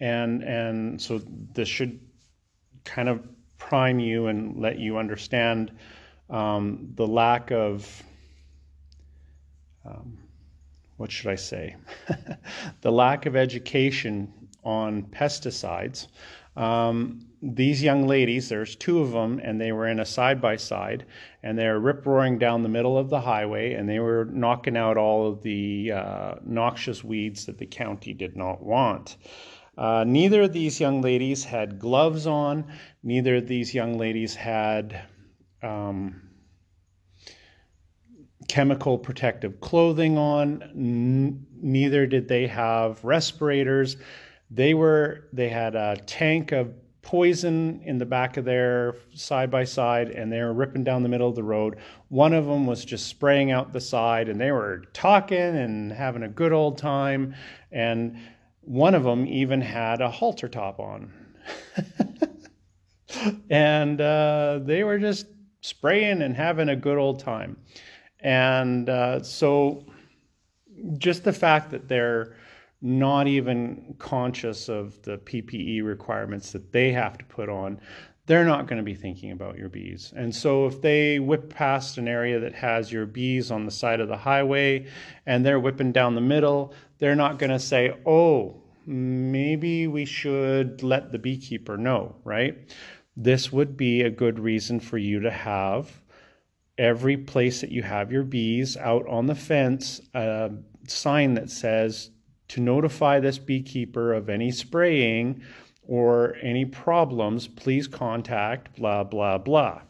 and, 0.00 0.42
and 0.42 1.00
so 1.00 1.20
this 1.52 1.68
should 1.68 2.00
kind 2.88 3.08
of 3.08 3.26
prime 3.58 3.98
you 3.98 4.26
and 4.26 4.60
let 4.60 4.78
you 4.78 4.98
understand 4.98 5.72
um, 6.30 6.90
the 6.94 7.06
lack 7.06 7.50
of 7.50 8.02
um, 9.84 10.18
what 10.96 11.12
should 11.12 11.28
I 11.28 11.36
say? 11.36 11.76
the 12.80 12.90
lack 12.90 13.26
of 13.26 13.36
education 13.36 14.32
on 14.64 15.04
pesticides. 15.04 16.08
Um, 16.56 17.24
these 17.40 17.82
young 17.84 18.08
ladies, 18.08 18.48
there's 18.48 18.74
two 18.74 18.98
of 18.98 19.12
them, 19.12 19.40
and 19.42 19.60
they 19.60 19.70
were 19.70 19.86
in 19.86 20.00
a 20.00 20.04
side 20.04 20.40
by 20.40 20.56
side, 20.56 21.06
and 21.44 21.56
they 21.56 21.68
were 21.68 21.78
rip 21.78 22.04
roaring 22.04 22.36
down 22.36 22.64
the 22.64 22.68
middle 22.68 22.98
of 22.98 23.10
the 23.10 23.20
highway, 23.20 23.74
and 23.74 23.88
they 23.88 24.00
were 24.00 24.24
knocking 24.24 24.76
out 24.76 24.96
all 24.96 25.28
of 25.28 25.40
the 25.42 25.92
uh, 25.92 26.34
noxious 26.44 27.04
weeds 27.04 27.46
that 27.46 27.58
the 27.58 27.66
county 27.66 28.12
did 28.12 28.36
not 28.36 28.60
want. 28.60 29.16
Uh, 29.78 30.02
neither 30.04 30.42
of 30.42 30.52
these 30.52 30.80
young 30.80 31.00
ladies 31.02 31.44
had 31.44 31.78
gloves 31.78 32.26
on. 32.26 32.64
Neither 33.04 33.36
of 33.36 33.46
these 33.46 33.72
young 33.72 33.96
ladies 33.96 34.34
had 34.34 35.02
um, 35.62 36.20
chemical 38.48 38.98
protective 38.98 39.60
clothing 39.60 40.18
on. 40.18 40.62
N- 40.62 41.46
neither 41.62 42.06
did 42.06 42.26
they 42.26 42.48
have 42.48 43.04
respirators. 43.04 43.96
They 44.50 44.74
were 44.74 45.28
they 45.32 45.48
had 45.48 45.76
a 45.76 45.96
tank 46.06 46.50
of 46.50 46.74
poison 47.02 47.80
in 47.84 47.98
the 47.98 48.04
back 48.04 48.36
of 48.36 48.44
their 48.44 48.96
side 49.14 49.50
by 49.50 49.62
side 49.62 50.10
and 50.10 50.32
they 50.32 50.40
were 50.40 50.52
ripping 50.52 50.82
down 50.82 51.04
the 51.04 51.08
middle 51.08 51.28
of 51.28 51.36
the 51.36 51.42
road. 51.44 51.76
One 52.08 52.34
of 52.34 52.46
them 52.46 52.66
was 52.66 52.84
just 52.84 53.06
spraying 53.06 53.52
out 53.52 53.72
the 53.72 53.80
side 53.80 54.28
and 54.28 54.40
they 54.40 54.50
were 54.50 54.82
talking 54.92 55.38
and 55.38 55.92
having 55.92 56.24
a 56.24 56.28
good 56.28 56.52
old 56.52 56.78
time 56.78 57.34
and 57.70 58.18
one 58.68 58.94
of 58.94 59.02
them 59.02 59.26
even 59.26 59.62
had 59.62 60.02
a 60.02 60.10
halter 60.10 60.46
top 60.46 60.78
on. 60.78 61.10
and 63.50 63.98
uh, 63.98 64.60
they 64.62 64.84
were 64.84 64.98
just 64.98 65.26
spraying 65.62 66.20
and 66.20 66.36
having 66.36 66.68
a 66.68 66.76
good 66.76 66.98
old 66.98 67.18
time. 67.18 67.56
And 68.20 68.88
uh, 68.90 69.22
so, 69.22 69.86
just 70.98 71.24
the 71.24 71.32
fact 71.32 71.70
that 71.70 71.88
they're 71.88 72.36
not 72.82 73.26
even 73.26 73.94
conscious 73.98 74.68
of 74.68 75.00
the 75.02 75.16
PPE 75.18 75.82
requirements 75.82 76.52
that 76.52 76.70
they 76.70 76.92
have 76.92 77.16
to 77.18 77.24
put 77.24 77.48
on, 77.48 77.80
they're 78.26 78.44
not 78.44 78.66
going 78.66 78.76
to 78.76 78.84
be 78.84 78.94
thinking 78.94 79.32
about 79.32 79.56
your 79.56 79.70
bees. 79.70 80.12
And 80.14 80.32
so 80.32 80.66
if 80.66 80.82
they 80.82 81.18
whip 81.18 81.48
past 81.48 81.96
an 81.96 82.06
area 82.06 82.38
that 82.38 82.54
has 82.54 82.92
your 82.92 83.06
bees 83.06 83.50
on 83.50 83.64
the 83.64 83.70
side 83.70 84.00
of 84.00 84.08
the 84.08 84.18
highway 84.18 84.86
and 85.24 85.44
they're 85.44 85.58
whipping 85.58 85.92
down 85.92 86.14
the 86.14 86.20
middle, 86.20 86.74
they're 86.98 87.16
not 87.16 87.38
going 87.38 87.50
to 87.50 87.58
say, 87.58 87.96
oh, 88.06 88.62
maybe 88.86 89.86
we 89.86 90.04
should 90.04 90.82
let 90.82 91.12
the 91.12 91.18
beekeeper 91.18 91.76
know, 91.76 92.16
right? 92.24 92.56
This 93.16 93.52
would 93.52 93.76
be 93.76 94.02
a 94.02 94.10
good 94.10 94.38
reason 94.38 94.80
for 94.80 94.98
you 94.98 95.20
to 95.20 95.30
have 95.30 95.90
every 96.78 97.16
place 97.16 97.60
that 97.60 97.72
you 97.72 97.82
have 97.82 98.12
your 98.12 98.22
bees 98.22 98.76
out 98.76 99.06
on 99.08 99.26
the 99.26 99.34
fence 99.34 100.00
a 100.14 100.50
sign 100.86 101.34
that 101.34 101.50
says 101.50 102.10
to 102.46 102.60
notify 102.60 103.20
this 103.20 103.38
beekeeper 103.38 104.14
of 104.14 104.30
any 104.30 104.50
spraying 104.50 105.42
or 105.82 106.36
any 106.42 106.64
problems, 106.64 107.48
please 107.48 107.88
contact 107.88 108.76
blah, 108.76 109.04
blah, 109.04 109.38
blah. 109.38 109.80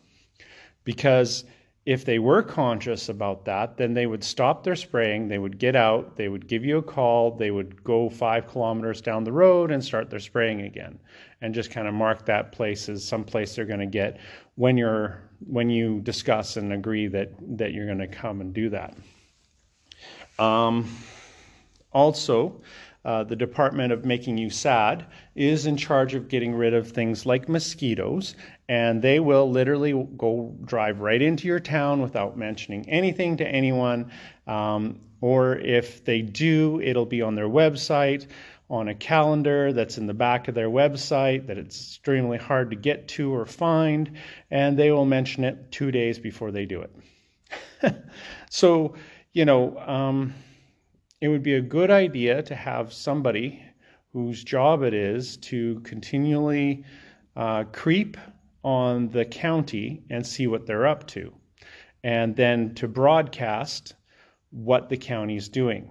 Because 0.84 1.44
if 1.88 2.04
they 2.04 2.18
were 2.18 2.42
conscious 2.42 3.08
about 3.08 3.46
that, 3.46 3.78
then 3.78 3.94
they 3.94 4.04
would 4.04 4.22
stop 4.22 4.62
their 4.62 4.76
spraying, 4.76 5.26
they 5.26 5.38
would 5.38 5.58
get 5.58 5.74
out, 5.74 6.16
they 6.16 6.28
would 6.28 6.46
give 6.46 6.62
you 6.62 6.76
a 6.76 6.82
call, 6.82 7.30
they 7.30 7.50
would 7.50 7.82
go 7.82 8.10
five 8.10 8.46
kilometers 8.46 9.00
down 9.00 9.24
the 9.24 9.32
road 9.32 9.70
and 9.70 9.82
start 9.82 10.10
their 10.10 10.20
spraying 10.20 10.60
again. 10.60 10.98
And 11.40 11.54
just 11.54 11.70
kind 11.70 11.88
of 11.88 11.94
mark 11.94 12.26
that 12.26 12.52
place 12.52 12.90
as 12.90 13.02
some 13.02 13.24
place 13.24 13.56
they're 13.56 13.64
going 13.64 13.80
to 13.80 13.86
get 13.86 14.20
when 14.56 14.76
you're 14.76 15.22
when 15.46 15.70
you 15.70 16.00
discuss 16.00 16.58
and 16.58 16.74
agree 16.74 17.06
that 17.06 17.32
that 17.56 17.72
you're 17.72 17.86
going 17.86 17.96
to 17.96 18.06
come 18.06 18.42
and 18.42 18.52
do 18.52 18.68
that. 18.68 18.94
Um, 20.38 20.94
also, 21.94 22.60
uh, 23.06 23.24
the 23.24 23.36
Department 23.36 23.94
of 23.94 24.04
Making 24.04 24.36
You 24.36 24.50
Sad 24.50 25.06
is 25.34 25.64
in 25.64 25.78
charge 25.78 26.14
of 26.14 26.28
getting 26.28 26.54
rid 26.54 26.74
of 26.74 26.90
things 26.90 27.24
like 27.24 27.48
mosquitoes, 27.48 28.34
and 28.68 29.00
they 29.00 29.18
will 29.18 29.50
literally 29.50 29.92
go 30.16 30.54
drive 30.64 31.00
right 31.00 31.22
into 31.22 31.46
your 31.46 31.60
town 31.60 32.02
without 32.02 32.36
mentioning 32.36 32.88
anything 32.88 33.38
to 33.38 33.46
anyone. 33.46 34.10
Um, 34.46 35.00
or 35.20 35.56
if 35.56 36.04
they 36.04 36.22
do, 36.22 36.80
it'll 36.80 37.06
be 37.06 37.22
on 37.22 37.34
their 37.34 37.48
website, 37.48 38.26
on 38.70 38.88
a 38.88 38.94
calendar 38.94 39.72
that's 39.72 39.96
in 39.96 40.06
the 40.06 40.14
back 40.14 40.46
of 40.46 40.54
their 40.54 40.68
website 40.68 41.46
that 41.46 41.56
it's 41.56 41.80
extremely 41.80 42.36
hard 42.36 42.70
to 42.70 42.76
get 42.76 43.08
to 43.08 43.34
or 43.34 43.46
find, 43.46 44.18
and 44.50 44.78
they 44.78 44.90
will 44.90 45.06
mention 45.06 45.42
it 45.44 45.72
two 45.72 45.90
days 45.90 46.18
before 46.18 46.50
they 46.50 46.66
do 46.66 46.82
it. 46.82 47.94
so, 48.50 48.94
you 49.32 49.46
know, 49.46 49.78
um, 49.78 50.34
it 51.20 51.28
would 51.28 51.42
be 51.42 51.54
a 51.54 51.60
good 51.62 51.90
idea 51.90 52.42
to 52.42 52.54
have 52.54 52.92
somebody 52.92 53.62
whose 54.12 54.44
job 54.44 54.82
it 54.82 54.94
is 54.94 55.38
to 55.38 55.80
continually 55.80 56.84
uh, 57.36 57.64
creep 57.72 58.16
on 58.62 59.08
the 59.08 59.24
county 59.24 60.02
and 60.10 60.26
see 60.26 60.46
what 60.46 60.66
they're 60.66 60.86
up 60.86 61.06
to, 61.08 61.32
and 62.02 62.34
then 62.36 62.74
to 62.74 62.88
broadcast 62.88 63.94
what 64.50 64.88
the 64.88 64.96
county's 64.96 65.48
doing. 65.48 65.90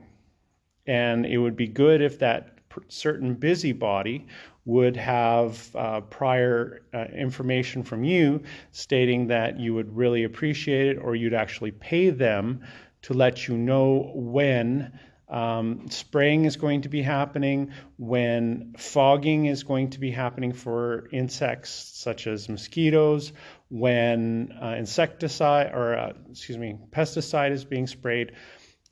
And 0.85 1.25
it 1.25 1.37
would 1.37 1.55
be 1.55 1.67
good 1.67 2.01
if 2.01 2.19
that 2.19 2.57
certain 2.87 3.33
busybody 3.33 4.27
would 4.65 4.97
have 4.97 5.73
uh, 5.75 6.01
prior 6.01 6.81
uh, 6.93 7.05
information 7.15 7.83
from 7.83 8.03
you 8.03 8.41
stating 8.71 9.27
that 9.27 9.59
you 9.59 9.73
would 9.73 9.95
really 9.95 10.25
appreciate 10.25 10.87
it 10.87 10.97
or 10.97 11.15
you'd 11.15 11.33
actually 11.33 11.71
pay 11.71 12.09
them 12.09 12.61
to 13.01 13.13
let 13.13 13.47
you 13.47 13.57
know 13.57 14.11
when 14.13 14.91
um, 15.29 15.89
spraying 15.89 16.45
is 16.45 16.55
going 16.55 16.81
to 16.81 16.89
be 16.89 17.01
happening 17.01 17.71
when 17.97 18.73
fogging 18.77 19.45
is 19.45 19.63
going 19.63 19.89
to 19.89 19.99
be 19.99 20.11
happening 20.11 20.53
for 20.53 21.09
insects 21.11 21.69
such 21.69 22.27
as 22.27 22.47
mosquitoes, 22.47 23.33
when 23.69 24.53
uh, 24.61 24.75
insecticide 24.77 25.73
or 25.73 25.97
uh, 25.97 26.13
excuse 26.29 26.57
me, 26.57 26.77
pesticide 26.91 27.51
is 27.51 27.65
being 27.65 27.87
sprayed, 27.87 28.31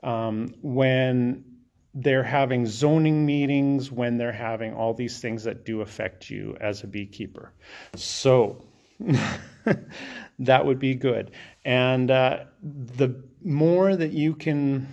um, 0.03 0.53
when 0.61 1.45
they're 1.93 2.23
having 2.23 2.65
zoning 2.65 3.25
meetings, 3.25 3.89
when 3.89 4.17
they're 4.17 4.33
having 4.33 4.73
all 4.73 4.93
these 4.93 5.19
things 5.19 5.45
that 5.45 5.63
do 5.63 5.79
affect 5.79 6.29
you 6.29 6.57
as 6.59 6.83
a 6.83 6.87
beekeeper. 6.87 7.53
So 7.95 8.61
that 10.39 10.65
would 10.65 10.79
be 10.79 10.95
good. 10.95 11.31
And 11.63 12.11
uh, 12.11 12.43
the 12.61 13.23
more 13.41 13.95
that 13.95 14.11
you 14.11 14.35
can 14.35 14.89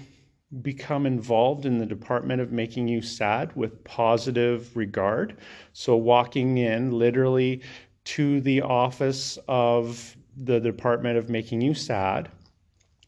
become 0.60 1.06
involved 1.06 1.64
in 1.64 1.78
the 1.78 1.86
department 1.86 2.40
of 2.40 2.52
making 2.52 2.88
you 2.88 3.00
sad 3.00 3.54
with 3.56 3.82
positive 3.84 4.76
regard. 4.76 5.38
So, 5.72 5.96
walking 5.96 6.58
in 6.58 6.90
literally 6.90 7.62
to 8.04 8.40
the 8.40 8.62
office 8.62 9.38
of 9.48 10.16
the 10.36 10.60
department 10.60 11.16
of 11.16 11.28
making 11.28 11.60
you 11.60 11.74
sad. 11.74 12.30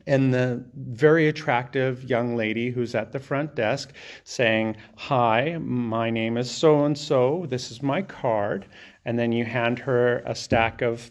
And 0.07 0.35
the 0.35 0.63
very 0.75 1.29
attractive 1.29 2.05
young 2.05 2.37
lady 2.37 2.71
who's 2.71 2.95
at 2.95 3.13
the 3.13 3.19
front 3.19 3.55
desk 3.55 3.93
saying, 4.25 4.77
Hi, 4.97 5.57
my 5.59 6.11
name 6.11 6.37
is 6.37 6.51
so 6.51 6.85
and 6.85 6.97
so. 6.97 7.47
This 7.49 7.71
is 7.71 7.83
my 7.83 8.03
card. 8.03 8.67
And 9.07 9.19
then 9.19 9.33
you 9.33 9.45
hand 9.45 9.79
her 9.81 10.19
a 10.27 10.35
stack 10.35 10.83
of 10.83 11.11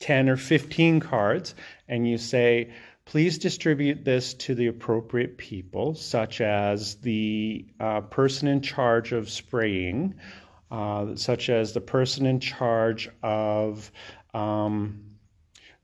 10 0.00 0.28
or 0.28 0.36
15 0.36 1.00
cards 1.00 1.54
and 1.88 2.08
you 2.08 2.18
say, 2.18 2.70
Please 3.06 3.38
distribute 3.38 4.04
this 4.04 4.34
to 4.34 4.54
the 4.56 4.66
appropriate 4.66 5.38
people, 5.38 5.94
such 5.94 6.40
as 6.40 6.96
the 6.96 7.64
uh, 7.78 8.00
person 8.00 8.48
in 8.48 8.60
charge 8.60 9.12
of 9.12 9.30
spraying, 9.30 10.14
uh, 10.72 11.14
such 11.14 11.48
as 11.48 11.72
the 11.72 11.80
person 11.80 12.26
in 12.26 12.40
charge 12.40 13.08
of 13.22 13.92
um, 14.34 15.04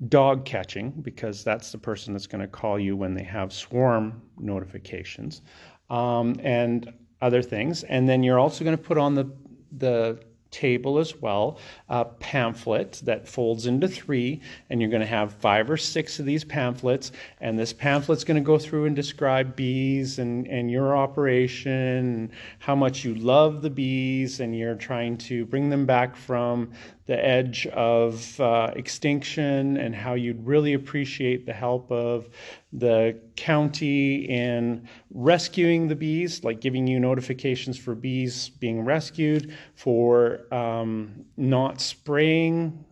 dog 0.08 0.44
catching, 0.44 0.90
because 0.90 1.44
that's 1.44 1.70
the 1.70 1.78
person 1.78 2.12
that's 2.12 2.26
going 2.26 2.40
to 2.40 2.48
call 2.48 2.76
you 2.76 2.96
when 2.96 3.14
they 3.14 3.22
have 3.22 3.52
swarm 3.52 4.20
notifications, 4.36 5.42
um, 5.90 6.34
and 6.42 6.92
other 7.20 7.40
things. 7.40 7.84
And 7.84 8.08
then 8.08 8.24
you're 8.24 8.40
also 8.40 8.64
going 8.64 8.76
to 8.76 8.82
put 8.82 8.98
on 8.98 9.14
the 9.14 9.32
the 9.78 10.20
table 10.52 10.98
as 10.98 11.20
well, 11.20 11.58
a 11.88 12.04
pamphlet 12.04 13.00
that 13.04 13.26
folds 13.26 13.66
into 13.66 13.88
three, 13.88 14.40
and 14.70 14.80
you're 14.80 14.90
going 14.90 15.00
to 15.00 15.06
have 15.06 15.32
five 15.34 15.68
or 15.68 15.76
six 15.76 16.20
of 16.20 16.26
these 16.26 16.44
pamphlets. 16.44 17.10
And 17.40 17.58
this 17.58 17.72
pamphlet's 17.72 18.22
going 18.22 18.36
to 18.36 18.46
go 18.46 18.58
through 18.58 18.84
and 18.84 18.94
describe 18.94 19.56
bees 19.56 20.20
and, 20.20 20.46
and 20.46 20.70
your 20.70 20.96
operation, 20.96 22.30
how 22.60 22.76
much 22.76 23.04
you 23.04 23.14
love 23.14 23.62
the 23.62 23.70
bees, 23.70 24.38
and 24.38 24.56
you're 24.56 24.76
trying 24.76 25.16
to 25.18 25.44
bring 25.46 25.70
them 25.70 25.86
back 25.86 26.14
from 26.14 26.70
the 27.12 27.22
edge 27.22 27.66
of 27.66 28.40
uh, 28.40 28.70
extinction 28.74 29.76
and 29.76 29.94
how 29.94 30.14
you'd 30.14 30.46
really 30.46 30.72
appreciate 30.72 31.44
the 31.44 31.52
help 31.52 31.92
of 31.92 32.30
the 32.72 33.14
county 33.36 34.24
in 34.30 34.88
rescuing 35.12 35.88
the 35.88 35.94
bees, 35.94 36.42
like 36.42 36.62
giving 36.62 36.86
you 36.86 36.98
notifications 36.98 37.76
for 37.76 37.94
bees 37.94 38.48
being 38.48 38.82
rescued, 38.82 39.54
for 39.74 40.40
um, 40.54 41.26
not 41.36 41.82
spraying 41.82 42.82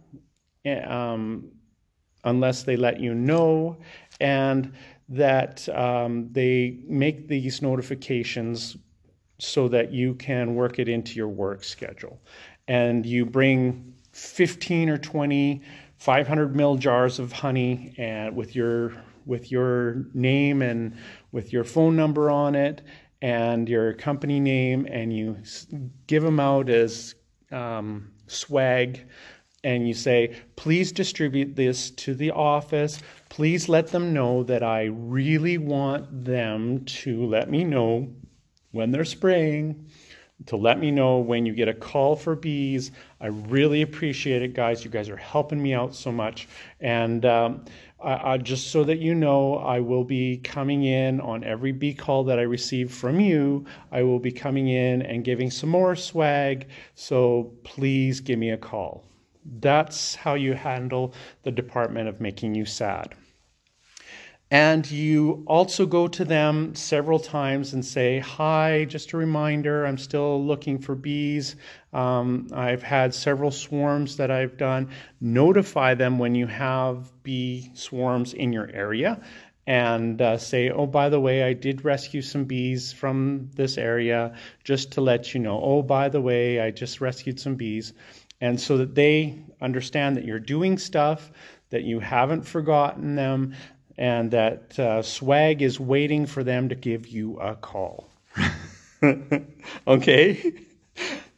eh, 0.67 0.83
um, 0.83 1.51
unless 2.25 2.63
they 2.65 2.77
let 2.77 3.01
you 3.01 3.15
know, 3.15 3.79
and 4.21 4.71
that 5.09 5.67
um, 5.71 6.29
they 6.33 6.77
make 6.87 7.27
these 7.27 7.63
notifications 7.63 8.77
so 9.41 9.69
that 9.69 9.93
you 9.93 10.15
can 10.15 10.55
work 10.55 10.79
it 10.79 10.89
into 10.89 11.17
your 11.17 11.29
work 11.29 11.65
schedule. 11.65 12.21
And 12.69 13.05
you 13.05 13.27
bring 13.27 13.95
15 14.13 14.89
or 14.89 14.99
20 14.99 15.63
500 16.01 16.55
ml 16.55 16.79
jars 16.79 17.19
of 17.19 17.31
honey 17.31 17.95
and 17.99 18.35
with 18.35 18.57
your 18.57 18.95
with 19.27 19.53
your 19.53 20.07
name 20.15 20.63
and 20.63 20.97
with 21.31 21.53
your 21.53 21.63
phone 21.63 21.95
number 21.95 22.31
on 22.31 22.55
it 22.55 22.81
and 23.21 23.69
your 23.69 23.93
company 23.93 24.41
name 24.41 24.87
and 24.91 25.13
you 25.13 25.37
give 26.07 26.23
them 26.23 26.41
out 26.41 26.71
as 26.71 27.15
um, 27.53 28.11
swag 28.29 29.07
and 29.63 29.87
you 29.87 29.93
say 29.93 30.35
please 30.57 30.91
distribute 30.91 31.55
this 31.55 31.91
to 31.91 32.15
the 32.15 32.31
office 32.31 33.03
please 33.29 33.69
let 33.69 33.89
them 33.89 34.15
know 34.15 34.43
that 34.43 34.63
i 34.63 34.85
really 34.85 35.59
want 35.59 36.25
them 36.25 36.83
to 36.87 37.27
let 37.27 37.51
me 37.51 37.63
know 37.63 38.09
when 38.73 38.91
they're 38.91 39.05
spraying 39.05 39.87
to 40.47 40.57
let 40.57 40.79
me 40.79 40.91
know 40.91 41.19
when 41.19 41.45
you 41.45 41.53
get 41.53 41.69
a 41.69 41.75
call 41.75 42.17
for 42.17 42.35
bees. 42.35 42.93
I 43.21 43.27
really 43.27 43.83
appreciate 43.83 44.43
it, 44.43 44.55
guys. 44.55 44.85
You 44.85 44.91
guys 44.91 45.09
are 45.09 45.17
helping 45.17 45.63
me 45.63 45.75
out 45.75 45.95
so 45.95 46.11
much. 46.11 46.49
And 46.81 47.27
um, 47.27 47.65
I, 48.03 48.33
I, 48.33 48.39
just 48.39 48.69
so 48.69 48.85
that 48.85 48.99
you 48.99 49.15
know, 49.15 49.57
I 49.57 49.81
will 49.81 50.05
be 50.05 50.39
coming 50.39 50.85
in 50.85 51.21
on 51.21 51.45
every 51.45 51.73
bee 51.73 51.95
call 51.95 52.25
that 52.25 52.39
I 52.39 52.43
receive 52.43 52.91
from 52.93 53.21
you. 53.21 53.67
I 53.93 54.03
will 54.03 54.19
be 54.19 54.33
coming 54.33 54.69
in 54.69 55.03
and 55.03 55.25
giving 55.25 55.51
some 55.51 55.69
more 55.69 55.95
swag. 55.95 56.69
So 56.95 57.53
please 57.63 58.21
give 58.21 58.39
me 58.39 58.51
a 58.51 58.57
call. 58.57 59.05
That's 59.61 60.15
how 60.15 60.35
you 60.35 60.55
handle 60.55 61.15
the 61.43 61.51
department 61.51 62.09
of 62.09 62.21
making 62.21 62.55
you 62.55 62.65
sad. 62.65 63.15
And 64.53 64.91
you 64.91 65.45
also 65.47 65.87
go 65.87 66.09
to 66.09 66.25
them 66.25 66.75
several 66.75 67.21
times 67.21 67.73
and 67.73 67.85
say, 67.85 68.19
Hi, 68.19 68.85
just 68.85 69.13
a 69.13 69.17
reminder, 69.17 69.87
I'm 69.87 69.99
still 69.99 70.45
looking 70.45 70.79
for 70.79 70.97
bees. 70.97 71.55
Um, 71.93 72.49
I've 72.53 72.83
had 72.83 73.15
several 73.15 73.53
swarms 73.53 74.17
that 74.17 74.33
I've 74.33 74.57
done. 74.57 74.91
Notify 75.21 75.95
them 75.95 76.19
when 76.19 76.35
you 76.35 76.49
have 76.49 77.13
bee 77.23 77.71
swarms 77.75 78.35
in 78.35 78.53
your 78.53 78.69
area 78.73 79.21
and 79.69 80.21
uh, 80.21 80.37
say, 80.37 80.71
Oh, 80.71 80.87
by 80.87 81.11
the 81.11 81.21
way, 81.21 81.45
I 81.45 81.53
did 81.53 81.85
rescue 81.85 82.23
some 82.23 82.45
bees 82.45 82.93
from 82.93 83.51
this 83.55 83.79
area, 83.79 84.35
just 84.65 84.91
to 84.93 85.01
let 85.01 85.33
you 85.33 85.39
know. 85.39 85.61
Oh, 85.63 85.83
by 85.83 86.09
the 86.09 86.21
way, 86.21 86.59
I 86.59 86.73
just 86.73 87.01
rescued 87.01 87.39
some 87.39 87.55
bees. 87.55 87.93
And 88.41 88.61
so 88.61 88.79
that 88.79 88.97
they 88.97 89.39
understand 89.61 90.17
that 90.17 90.25
you're 90.25 90.41
doing 90.41 90.77
stuff, 90.77 91.31
that 91.69 91.85
you 91.85 92.01
haven't 92.01 92.43
forgotten 92.43 93.15
them, 93.15 93.55
and 94.01 94.31
that 94.31 94.79
uh, 94.79 95.03
swag 95.03 95.61
is 95.61 95.79
waiting 95.79 96.25
for 96.25 96.43
them 96.43 96.71
to 96.71 96.75
give 96.75 97.07
you 97.07 97.39
a 97.39 97.55
call. 97.55 98.09
okay? 99.87 100.55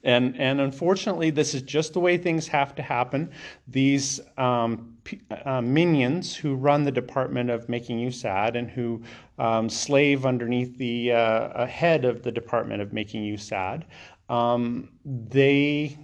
And, 0.04 0.40
and 0.40 0.60
unfortunately, 0.60 1.30
this 1.30 1.54
is 1.54 1.62
just 1.62 1.92
the 1.92 1.98
way 2.00 2.16
things 2.16 2.46
have 2.48 2.76
to 2.76 2.82
happen. 2.82 3.32
These 3.66 4.20
um, 4.38 4.96
uh, 5.44 5.60
minions 5.60 6.36
who 6.36 6.54
run 6.54 6.84
the 6.84 6.92
department 6.92 7.50
of 7.50 7.68
making 7.68 7.98
you 7.98 8.12
sad 8.12 8.54
and 8.54 8.70
who 8.70 9.02
um, 9.38 9.68
slave 9.68 10.24
underneath 10.24 10.78
the 10.78 11.12
uh, 11.12 11.66
head 11.66 12.04
of 12.04 12.22
the 12.22 12.30
department 12.30 12.80
of 12.80 12.92
making 12.92 13.24
you 13.24 13.36
sad, 13.36 13.86
um, 14.28 14.88
they 15.04 15.98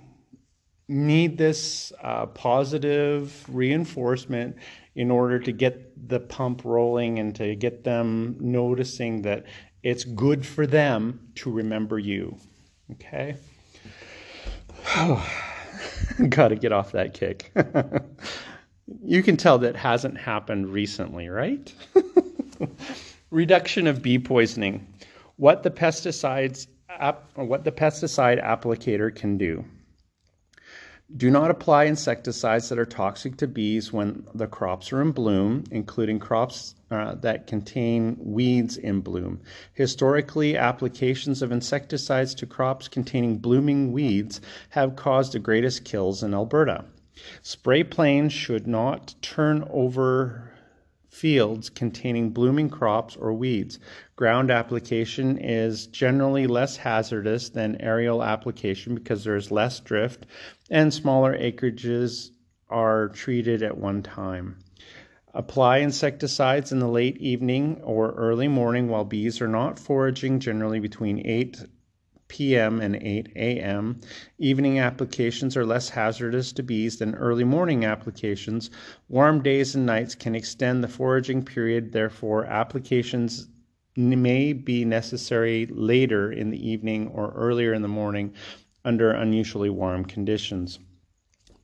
need 0.88 1.36
this 1.36 1.92
uh, 2.02 2.26
positive 2.26 3.44
reinforcement 3.48 4.56
in 4.98 5.12
order 5.12 5.38
to 5.38 5.52
get 5.52 6.08
the 6.08 6.18
pump 6.18 6.62
rolling 6.64 7.20
and 7.20 7.32
to 7.32 7.54
get 7.54 7.84
them 7.84 8.36
noticing 8.40 9.22
that 9.22 9.44
it's 9.84 10.02
good 10.02 10.44
for 10.44 10.66
them 10.66 11.20
to 11.36 11.52
remember 11.52 12.00
you. 12.00 12.36
Okay? 12.90 13.36
Got 16.28 16.48
to 16.48 16.56
get 16.56 16.72
off 16.72 16.90
that 16.90 17.14
kick. 17.14 17.52
you 19.04 19.22
can 19.22 19.36
tell 19.36 19.56
that 19.58 19.76
hasn't 19.76 20.18
happened 20.18 20.68
recently, 20.72 21.28
right? 21.28 21.72
Reduction 23.30 23.86
of 23.86 24.02
bee 24.02 24.18
poisoning. 24.18 24.84
What 25.36 25.62
the 25.62 25.70
pesticides 25.70 26.66
what 27.36 27.62
the 27.62 27.70
pesticide 27.70 28.44
applicator 28.44 29.14
can 29.14 29.38
do. 29.38 29.64
Do 31.16 31.30
not 31.30 31.50
apply 31.50 31.84
insecticides 31.84 32.68
that 32.68 32.78
are 32.78 32.84
toxic 32.84 33.38
to 33.38 33.46
bees 33.46 33.90
when 33.94 34.26
the 34.34 34.46
crops 34.46 34.92
are 34.92 35.00
in 35.00 35.12
bloom, 35.12 35.64
including 35.70 36.18
crops 36.18 36.74
uh, 36.90 37.14
that 37.16 37.46
contain 37.46 38.18
weeds 38.20 38.76
in 38.76 39.00
bloom. 39.00 39.40
Historically, 39.72 40.54
applications 40.54 41.40
of 41.40 41.50
insecticides 41.50 42.34
to 42.34 42.46
crops 42.46 42.88
containing 42.88 43.38
blooming 43.38 43.90
weeds 43.90 44.42
have 44.68 44.96
caused 44.96 45.32
the 45.32 45.38
greatest 45.38 45.82
kills 45.82 46.22
in 46.22 46.34
Alberta. 46.34 46.84
Spray 47.40 47.84
planes 47.84 48.34
should 48.34 48.66
not 48.66 49.14
turn 49.22 49.66
over 49.70 50.52
fields 51.08 51.68
containing 51.70 52.30
blooming 52.30 52.68
crops 52.68 53.16
or 53.16 53.32
weeds. 53.32 53.78
Ground 54.14 54.50
application 54.50 55.38
is 55.38 55.86
generally 55.86 56.46
less 56.46 56.76
hazardous 56.76 57.48
than 57.48 57.80
aerial 57.80 58.22
application 58.22 58.94
because 58.94 59.24
there 59.24 59.34
is 59.34 59.50
less 59.50 59.80
drift 59.80 60.26
and 60.70 60.92
smaller 60.92 61.36
acreages 61.36 62.30
are 62.68 63.08
treated 63.08 63.62
at 63.62 63.78
one 63.78 64.02
time. 64.02 64.56
Apply 65.34 65.78
insecticides 65.78 66.72
in 66.72 66.78
the 66.78 66.88
late 66.88 67.16
evening 67.18 67.80
or 67.82 68.12
early 68.12 68.48
morning 68.48 68.88
while 68.88 69.04
bees 69.04 69.40
are 69.40 69.48
not 69.48 69.78
foraging, 69.78 70.40
generally 70.40 70.80
between 70.80 71.26
8 71.26 71.64
p.m. 72.28 72.80
and 72.80 72.96
8 72.96 73.32
a.m. 73.36 74.00
Evening 74.38 74.78
applications 74.78 75.56
are 75.56 75.64
less 75.64 75.88
hazardous 75.90 76.52
to 76.52 76.62
bees 76.62 76.98
than 76.98 77.14
early 77.14 77.44
morning 77.44 77.84
applications. 77.84 78.70
Warm 79.08 79.42
days 79.42 79.74
and 79.74 79.86
nights 79.86 80.14
can 80.14 80.34
extend 80.34 80.84
the 80.84 80.88
foraging 80.88 81.44
period, 81.44 81.92
therefore, 81.92 82.44
applications 82.44 83.48
may 83.96 84.52
be 84.52 84.84
necessary 84.84 85.66
later 85.66 86.30
in 86.30 86.50
the 86.50 86.70
evening 86.70 87.08
or 87.08 87.32
earlier 87.34 87.72
in 87.72 87.82
the 87.82 87.88
morning 87.88 88.34
under 88.88 89.10
unusually 89.10 89.68
warm 89.68 90.02
conditions. 90.02 90.78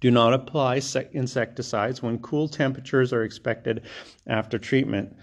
Do 0.00 0.10
not 0.10 0.34
apply 0.34 0.82
insecticides 1.12 2.02
when 2.02 2.18
cool 2.18 2.48
temperatures 2.48 3.14
are 3.14 3.24
expected 3.24 3.80
after 4.26 4.58
treatment. 4.58 5.16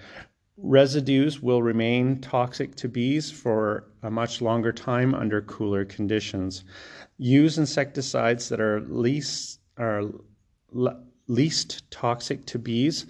Residues 0.58 1.44
will 1.44 1.62
remain 1.62 2.20
toxic 2.20 2.74
to 2.78 2.90
bees 2.90 3.30
for 3.30 3.92
a 4.02 4.10
much 4.10 4.42
longer 4.42 4.72
time 4.72 5.14
under 5.14 5.44
cooler 5.44 5.86
conditions. 5.86 6.64
Use 7.20 7.60
insecticides 7.60 8.50
that 8.50 8.60
are 8.60 8.82
least 8.82 9.60
are 9.78 10.10
least 11.32 11.89
toxic 11.91 12.46
to 12.46 12.60
bees. 12.60 13.06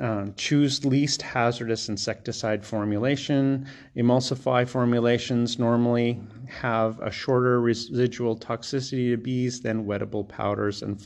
Uh, 0.00 0.26
choose 0.36 0.84
least 0.84 1.22
hazardous 1.22 1.88
insecticide 1.88 2.64
formulation. 2.64 3.66
Emulsify 3.96 4.66
formulations 4.66 5.58
normally 5.58 6.20
have 6.48 6.98
a 7.00 7.10
shorter 7.10 7.60
residual 7.60 8.36
toxicity 8.36 9.10
to 9.10 9.16
bees 9.16 9.60
than 9.60 9.86
wettable 9.86 10.28
powders 10.28 10.82
and 10.82 11.04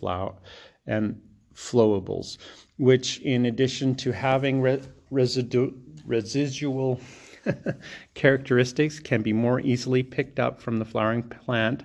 and 0.86 1.20
flowables, 1.54 2.38
which, 2.78 3.20
in 3.20 3.46
addition 3.46 3.94
to 3.94 4.12
having 4.12 4.60
re- 4.62 4.80
residu- 5.10 5.74
residual 6.06 7.00
characteristics 8.14 9.00
can 9.00 9.22
be 9.22 9.32
more 9.32 9.60
easily 9.60 10.02
picked 10.02 10.38
up 10.38 10.62
from 10.62 10.78
the 10.78 10.84
flowering 10.84 11.22
plant 11.22 11.82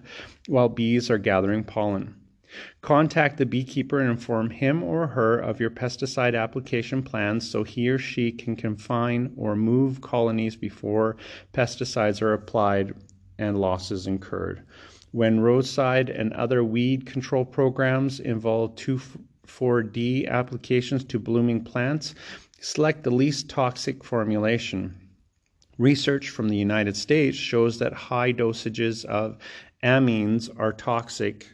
while 0.48 0.69
bees 0.69 1.10
are 1.10 1.17
gathering 1.17 1.63
pollen. 1.63 2.15
Contact 2.82 3.38
the 3.38 3.46
beekeeper 3.46 4.00
and 4.00 4.10
inform 4.10 4.50
him 4.50 4.84
or 4.84 5.08
her 5.08 5.39
of 5.39 5.60
your 5.60 5.70
pesticide 5.70 6.39
application 6.39 7.04
plans 7.04 7.50
so 7.50 7.63
he 7.63 7.89
or 7.89 7.98
she 7.98 8.32
can 8.32 8.56
confine 8.56 9.34
or 9.36 9.56
move 9.56 10.02
colonies 10.02 10.56
before 10.56 11.18
pesticides 11.54 12.22
are 12.22 12.34
applied 12.34 12.94
and 13.39 13.60
losses 13.60 14.08
incurred. 14.08 14.63
When 15.12 15.39
roadside 15.39 16.10
and 16.10 16.34
other 16.34 16.63
weed 16.63 17.06
control 17.06 17.46
programs 17.46 18.20
involve 18.20 18.76
2,4-D 18.76 20.28
applications 20.28 21.04
to 21.06 21.20
blooming 21.20 21.63
plants, 21.63 22.16
Select 22.63 23.04
the 23.04 23.12
least 23.12 23.50
toxic 23.50 24.06
formulation. 24.06 24.96
Research 25.78 26.30
from 26.30 26.48
the 26.48 26.56
United 26.56 26.96
States 26.96 27.38
shows 27.38 27.78
that 27.80 27.92
high 27.92 28.32
dosages 28.32 29.04
of 29.04 29.38
amines 29.84 30.50
are 30.58 30.72
toxic 30.72 31.50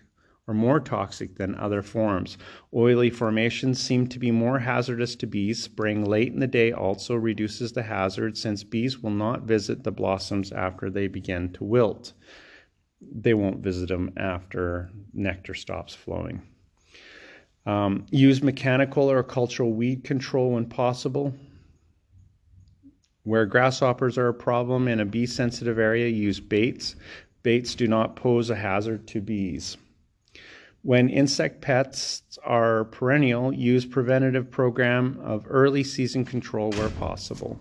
or 0.50 0.54
more 0.56 0.80
toxic 0.80 1.36
than 1.36 1.54
other 1.56 1.84
forms. 1.84 2.36
Oily 2.74 3.12
formations 3.12 3.80
seem 3.80 4.08
to 4.08 4.18
be 4.18 4.32
more 4.32 4.58
hazardous 4.58 5.16
to 5.18 5.28
bees. 5.28 5.62
Spraying 5.62 6.04
late 6.04 6.34
in 6.34 6.40
the 6.40 6.48
day 6.48 6.72
also 6.72 7.14
reduces 7.14 7.72
the 7.72 7.84
hazard 7.84 8.36
since 8.36 8.64
bees 8.64 9.04
will 9.04 9.12
not 9.12 9.44
visit 9.44 9.84
the 9.84 9.92
blossoms 9.92 10.52
after 10.52 10.90
they 10.90 11.08
begin 11.08 11.54
to 11.54 11.64
wilt. 11.64 12.14
They 13.00 13.36
won't 13.36 13.60
visit 13.60 13.90
them 13.90 14.12
after 14.18 14.90
nectar 15.14 15.54
stops 15.54 15.94
flowing. 15.94 16.42
Um, 17.68 18.08
use 18.10 18.42
mechanical 18.42 19.12
or 19.12 19.22
cultural 19.22 19.72
weed 19.72 20.04
control 20.04 20.54
when 20.54 20.66
possible. 20.66 21.32
Where 23.22 23.46
grasshoppers 23.46 24.18
are 24.18 24.30
a 24.30 24.34
problem 24.34 24.88
in 24.88 25.00
a 25.00 25.06
bee 25.06 25.28
sensitive 25.28 25.78
area, 25.78 26.08
use 26.08 26.40
baits. 26.40 26.96
Baits 27.44 27.76
do 27.76 27.88
not 27.88 28.16
pose 28.16 28.50
a 28.50 28.56
hazard 28.56 29.08
to 29.10 29.22
bees. 29.22 29.78
When 30.82 31.10
insect 31.10 31.62
pests 31.62 32.39
are 32.44 32.86
perennial, 32.86 33.54
use 33.54 33.86
preventative 33.86 34.50
program 34.50 35.20
of 35.22 35.46
early 35.50 35.84
season 35.84 36.24
control 36.24 36.72
where 36.72 36.89
possible. 36.89 37.60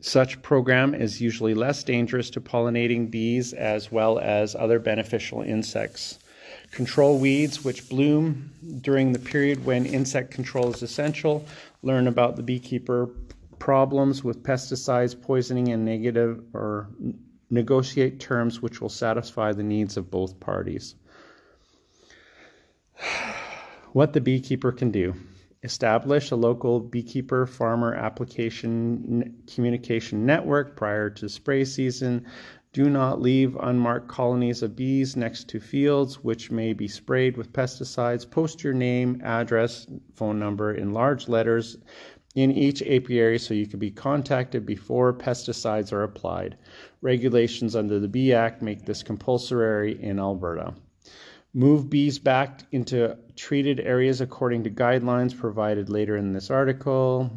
Such 0.00 0.42
program 0.42 0.92
is 0.94 1.20
usually 1.20 1.54
less 1.54 1.82
dangerous 1.82 2.28
to 2.30 2.40
pollinating 2.40 3.10
bees 3.10 3.54
as 3.54 3.90
well 3.90 4.18
as 4.18 4.54
other 4.54 4.78
beneficial 4.78 5.40
insects. 5.40 6.18
Control 6.72 7.18
weeds 7.18 7.64
which 7.64 7.88
bloom 7.88 8.50
during 8.82 9.12
the 9.12 9.18
period 9.18 9.64
when 9.64 9.86
insect 9.86 10.30
control 10.30 10.74
is 10.74 10.82
essential. 10.82 11.46
Learn 11.82 12.06
about 12.06 12.36
the 12.36 12.42
beekeeper 12.42 13.08
problems 13.58 14.22
with 14.22 14.42
pesticides, 14.42 15.18
poisoning, 15.18 15.68
and 15.68 15.84
negative 15.84 16.44
or 16.52 16.88
negotiate 17.50 18.20
terms 18.20 18.60
which 18.60 18.80
will 18.80 18.88
satisfy 18.88 19.52
the 19.52 19.62
needs 19.62 19.96
of 19.96 20.10
both 20.10 20.40
parties. 20.40 20.94
What 23.92 24.12
the 24.12 24.20
beekeeper 24.20 24.72
can 24.72 24.90
do. 24.90 25.14
Establish 25.62 26.32
a 26.32 26.36
local 26.36 26.80
beekeeper 26.80 27.46
farmer 27.46 27.94
application 27.94 29.36
communication 29.46 30.26
network 30.26 30.76
prior 30.76 31.08
to 31.10 31.28
spray 31.28 31.64
season. 31.64 32.26
Do 32.74 32.90
not 32.90 33.22
leave 33.22 33.56
unmarked 33.56 34.08
colonies 34.08 34.64
of 34.64 34.74
bees 34.74 35.14
next 35.14 35.48
to 35.50 35.60
fields 35.60 36.24
which 36.24 36.50
may 36.50 36.72
be 36.72 36.88
sprayed 36.88 37.36
with 37.36 37.52
pesticides. 37.52 38.28
Post 38.28 38.64
your 38.64 38.74
name, 38.74 39.20
address, 39.22 39.86
phone 40.16 40.40
number 40.40 40.74
in 40.74 40.92
large 40.92 41.28
letters 41.28 41.78
in 42.34 42.50
each 42.50 42.82
apiary 42.82 43.38
so 43.38 43.54
you 43.54 43.66
can 43.66 43.78
be 43.78 43.90
contacted 43.90 44.66
before 44.66 45.12
pesticides 45.12 45.92
are 45.92 46.02
applied. 46.02 46.56
Regulations 47.00 47.76
under 47.76 48.00
the 48.00 48.08
Bee 48.08 48.32
Act 48.32 48.60
make 48.60 48.84
this 48.84 49.02
compulsory 49.02 50.02
in 50.02 50.18
Alberta. 50.18 50.74
Move 51.52 51.88
bees 51.88 52.18
back 52.18 52.62
into 52.72 53.16
treated 53.36 53.78
areas 53.78 54.20
according 54.20 54.64
to 54.64 54.70
guidelines 54.70 55.38
provided 55.38 55.88
later 55.88 56.16
in 56.16 56.32
this 56.32 56.50
article. 56.50 57.30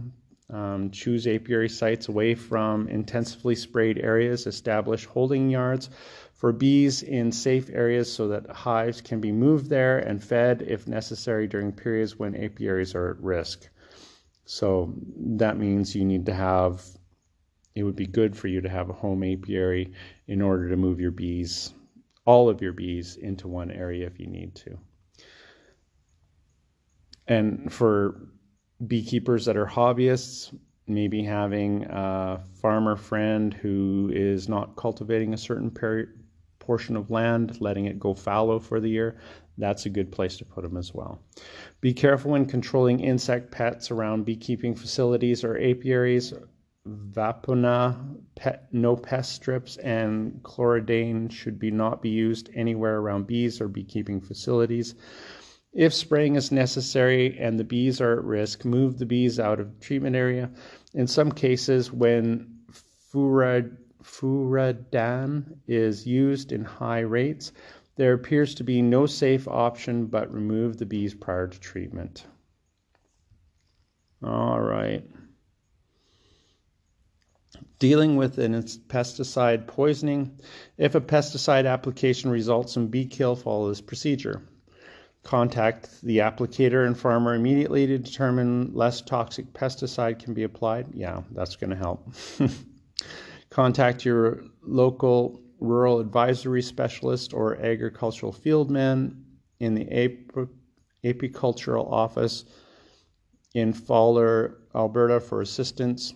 Um, 0.50 0.90
choose 0.92 1.28
apiary 1.28 1.70
sites 1.70 2.08
away 2.08 2.34
from 2.34 2.88
intensively 2.88 3.54
sprayed 3.54 4.00
areas. 4.00 4.48
Establish 4.48 5.06
holding 5.06 5.50
yards 5.50 5.90
for 6.34 6.52
bees 6.52 7.04
in 7.04 7.32
safe 7.32 7.70
areas 7.72 8.12
so 8.12 8.30
that 8.30 8.50
hives 8.50 9.02
can 9.02 9.20
be 9.20 9.32
moved 9.32 9.70
there 9.70 10.00
and 10.00 10.24
fed 10.24 10.64
if 10.66 10.88
necessary 10.88 11.48
during 11.48 11.72
periods 11.72 12.18
when 12.18 12.36
apiaries 12.36 12.96
are 12.96 13.12
at 13.12 13.22
risk. 13.22 13.70
So 14.50 14.94
that 15.18 15.58
means 15.58 15.96
you 15.96 16.06
need 16.06 16.26
to 16.26 16.34
have, 16.34 16.84
it 17.76 17.84
would 17.84 17.96
be 17.96 18.08
good 18.08 18.36
for 18.36 18.48
you 18.48 18.62
to 18.62 18.70
have 18.70 18.90
a 18.90 18.94
home 18.94 19.24
apiary 19.24 19.92
in 20.28 20.42
order 20.42 20.70
to 20.70 20.78
move 20.78 21.00
your 21.00 21.12
bees 21.12 21.74
all 22.28 22.50
of 22.50 22.62
your 22.62 22.74
bees 22.74 23.16
into 23.16 23.48
one 23.48 23.72
area 23.72 24.06
if 24.06 24.20
you 24.20 24.28
need 24.28 24.54
to. 24.54 24.78
And 27.26 27.72
for 27.72 28.28
beekeepers 28.86 29.46
that 29.46 29.56
are 29.56 29.66
hobbyists, 29.66 30.54
maybe 30.88 31.24
having 31.24 31.86
a 31.86 32.44
farmer 32.62 32.98
friend 32.98 33.54
who 33.54 34.12
is 34.14 34.50
not 34.50 34.76
cultivating 34.76 35.34
a 35.34 35.38
certain 35.38 35.72
per- 35.72 36.10
portion 36.68 36.98
of 36.98 37.10
land, 37.10 37.62
letting 37.62 37.86
it 37.86 38.00
go 38.00 38.14
fallow 38.14 38.60
for 38.60 38.80
the 38.80 38.90
year, 38.90 39.18
that's 39.58 39.86
a 39.86 39.90
good 39.98 40.12
place 40.12 40.38
to 40.38 40.46
put 40.46 40.64
them 40.64 40.78
as 40.78 40.94
well. 40.94 41.20
Be 41.82 41.94
careful 41.94 42.32
when 42.32 42.46
controlling 42.46 43.00
insect 43.00 43.52
pets 43.52 43.90
around 43.90 44.26
beekeeping 44.26 44.76
facilities 44.76 45.44
or 45.44 45.58
apiaries 45.58 46.34
Vapona 46.88 48.18
pet, 48.36 48.68
no 48.72 48.96
pest 48.96 49.34
strips 49.34 49.78
and 49.78 50.42
chlordane 50.44 51.30
should 51.30 51.60
be 51.60 51.72
not 51.72 52.02
be 52.02 52.10
used 52.10 52.50
anywhere 52.54 53.00
around 53.00 53.28
bees 53.28 53.60
or 53.60 53.68
beekeeping 53.68 54.22
facilities. 54.22 54.96
If 55.74 55.94
spraying 55.94 56.36
is 56.36 56.52
necessary 56.52 57.38
and 57.38 57.60
the 57.60 57.66
bees 57.66 58.00
are 58.00 58.18
at 58.18 58.24
risk, 58.24 58.64
move 58.64 58.98
the 58.98 59.06
bees 59.06 59.40
out 59.40 59.60
of 59.60 59.80
treatment 59.80 60.16
area. 60.16 60.50
In 60.94 61.08
some 61.08 61.32
cases, 61.32 61.92
when 61.92 62.60
furad, 63.12 63.76
furadan 64.08 65.58
is 65.68 66.08
used 66.08 66.52
in 66.52 66.64
high 66.64 67.02
rates, 67.02 67.52
there 67.98 68.14
appears 68.14 68.56
to 68.56 68.64
be 68.64 68.82
no 68.82 69.06
safe 69.06 69.48
option 69.48 70.06
but 70.06 70.34
remove 70.34 70.78
the 70.78 70.86
bees 70.86 71.14
prior 71.14 71.48
to 71.48 71.60
treatment. 71.60 72.26
All 74.24 74.60
right. 74.60 75.04
Dealing 77.80 78.16
with 78.16 78.40
an 78.40 78.54
pesticide 78.64 79.68
poisoning. 79.68 80.40
If 80.78 80.96
a 80.96 81.02
pesticide 81.02 81.68
application 81.72 82.32
results 82.32 82.76
in 82.76 82.88
bee 82.88 83.06
kill, 83.06 83.36
follow 83.36 83.70
this 83.70 83.82
procedure. 83.82 84.42
Contact 85.24 86.02
the 86.02 86.20
applicator 86.20 86.88
and 86.88 86.98
farmer 86.98 87.36
immediately 87.36 87.86
to 87.86 87.98
determine 87.98 88.74
less 88.74 89.02
toxic 89.02 89.54
pesticide 89.54 90.20
can 90.20 90.34
be 90.34 90.44
applied. 90.44 90.88
Yeah, 90.94 91.22
that's 91.32 91.58
going 91.58 91.72
to 91.72 91.76
help. 91.76 92.08
Contact 93.58 94.06
your 94.06 94.44
local 94.62 95.42
rural 95.60 96.00
advisory 96.00 96.62
specialist 96.62 97.34
or 97.34 97.56
agricultural 97.56 98.32
fieldman 98.32 99.20
in 99.60 99.74
the 99.74 99.92
ap- 99.92 100.48
apicultural 101.04 101.92
office 101.92 102.46
in 103.56 103.74
Fowler, 103.74 104.60
Alberta 104.76 105.20
for 105.20 105.42
assistance 105.42 106.14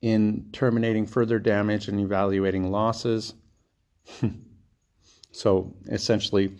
in 0.00 0.48
terminating 0.50 1.04
further 1.04 1.38
damage 1.38 1.88
and 1.88 2.00
evaluating 2.00 2.70
losses. 2.70 3.34
so 5.30 5.76
essentially, 5.88 6.56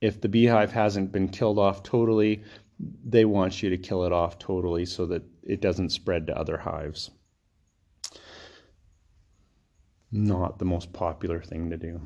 if 0.00 0.20
the 0.20 0.28
beehive 0.28 0.72
hasn't 0.72 1.12
been 1.12 1.28
killed 1.28 1.60
off 1.60 1.84
totally, 1.84 2.42
they 3.04 3.24
want 3.24 3.62
you 3.62 3.70
to 3.70 3.78
kill 3.78 4.02
it 4.02 4.12
off 4.12 4.40
totally 4.40 4.84
so 4.84 5.06
that 5.06 5.22
it 5.44 5.60
doesn't 5.60 5.90
spread 5.90 6.26
to 6.26 6.36
other 6.36 6.56
hives. 6.56 7.12
Not 10.10 10.58
the 10.58 10.64
most 10.64 10.92
popular 10.92 11.42
thing 11.42 11.70
to 11.70 11.76
do. 11.76 12.00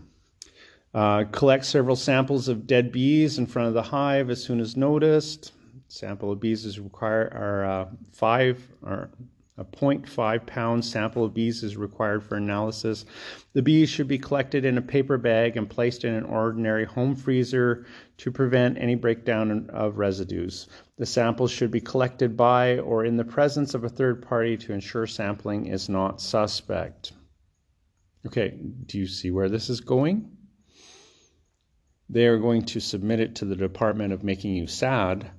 Uh, 0.93 1.25
collect 1.25 1.65
several 1.65 1.97
samples 1.97 2.49
of 2.49 2.67
dead 2.67 2.93
bees 2.93 3.39
in 3.39 3.47
front 3.47 3.69
of 3.69 3.75
the 3.75 3.83
hive 3.83 4.29
as 4.29 4.43
soon 4.43 4.61
as 4.61 4.77
noticed. 4.77 5.53
Sample 5.89 6.33
of 6.33 6.41
bees 6.41 6.65
is 6.65 6.81
required 6.81 7.33
are 7.33 7.65
uh, 7.65 7.87
five 8.13 8.67
or 8.83 9.11
a 9.59 9.65
0.5 9.65 10.47
pound 10.47 10.85
sample 10.85 11.25
of 11.25 11.35
bees 11.35 11.63
is 11.63 11.77
required 11.77 12.25
for 12.25 12.37
analysis. 12.37 13.05
The 13.53 13.63
bees 13.63 13.89
should 13.91 14.09
be 14.09 14.19
collected 14.19 14.65
in 14.65 14.79
a 14.79 14.83
paper 14.83 15.19
bag 15.19 15.57
and 15.57 15.69
placed 15.69 16.05
in 16.05 16.15
an 16.15 16.25
ordinary 16.25 16.87
home 16.87 17.15
freezer 17.15 17.87
to 18.17 18.33
prevent 18.33 18.79
any 18.79 18.95
breakdown 18.95 19.69
of 19.71 19.99
residues. 19.99 20.69
The 20.97 21.07
samples 21.07 21.51
should 21.51 21.71
be 21.71 21.81
collected 21.81 22.37
by 22.37 22.79
or 22.79 23.05
in 23.05 23.17
the 23.17 23.25
presence 23.25 23.75
of 23.75 23.85
a 23.85 23.91
third 23.91 24.23
party 24.23 24.57
to 24.57 24.73
ensure 24.73 25.07
sampling 25.07 25.67
is 25.67 25.89
not 25.89 26.21
suspect. 26.21 27.13
Okay, 28.27 28.57
do 28.87 28.99
you 28.99 29.07
see 29.07 29.31
where 29.31 29.49
this 29.49 29.69
is 29.69 29.81
going? 29.81 30.37
They 32.09 32.27
are 32.27 32.39
going 32.39 32.65
to 32.67 32.81
submit 32.81 33.21
it 33.21 33.37
to 33.37 33.45
the 33.45 33.57
Department 33.57 34.13
of 34.13 34.23
Making 34.23 34.55
You 34.55 34.67
Sad, 34.67 35.31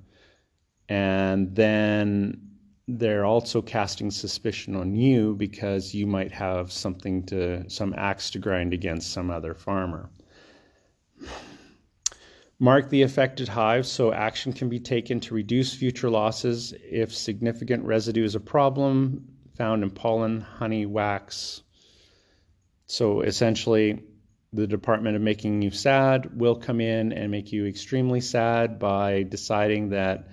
and 0.88 1.54
then 1.54 2.50
they're 2.86 3.24
also 3.24 3.62
casting 3.62 4.10
suspicion 4.10 4.76
on 4.76 4.94
you 4.94 5.34
because 5.34 5.94
you 5.94 6.06
might 6.06 6.32
have 6.32 6.70
something 6.70 7.24
to 7.26 7.68
some 7.70 7.94
axe 7.96 8.30
to 8.30 8.38
grind 8.38 8.74
against 8.74 9.12
some 9.12 9.30
other 9.30 9.54
farmer. 9.54 10.10
Mark 12.58 12.90
the 12.90 13.02
affected 13.02 13.48
hives 13.48 13.90
so 13.90 14.12
action 14.12 14.52
can 14.52 14.68
be 14.68 14.78
taken 14.78 15.20
to 15.20 15.34
reduce 15.34 15.74
future 15.74 16.10
losses 16.10 16.74
if 16.82 17.14
significant 17.14 17.84
residue 17.84 18.24
is 18.24 18.34
a 18.34 18.40
problem 18.40 19.26
found 19.56 19.82
in 19.82 19.90
pollen, 19.90 20.40
honey, 20.40 20.84
wax. 20.84 21.62
So 22.86 23.22
essentially, 23.22 24.02
the 24.52 24.66
Department 24.66 25.16
of 25.16 25.22
Making 25.22 25.62
You 25.62 25.70
Sad 25.70 26.38
will 26.38 26.54
come 26.54 26.80
in 26.80 27.12
and 27.12 27.30
make 27.30 27.52
you 27.52 27.66
extremely 27.66 28.20
sad 28.20 28.78
by 28.78 29.24
deciding 29.24 29.90
that 29.90 30.28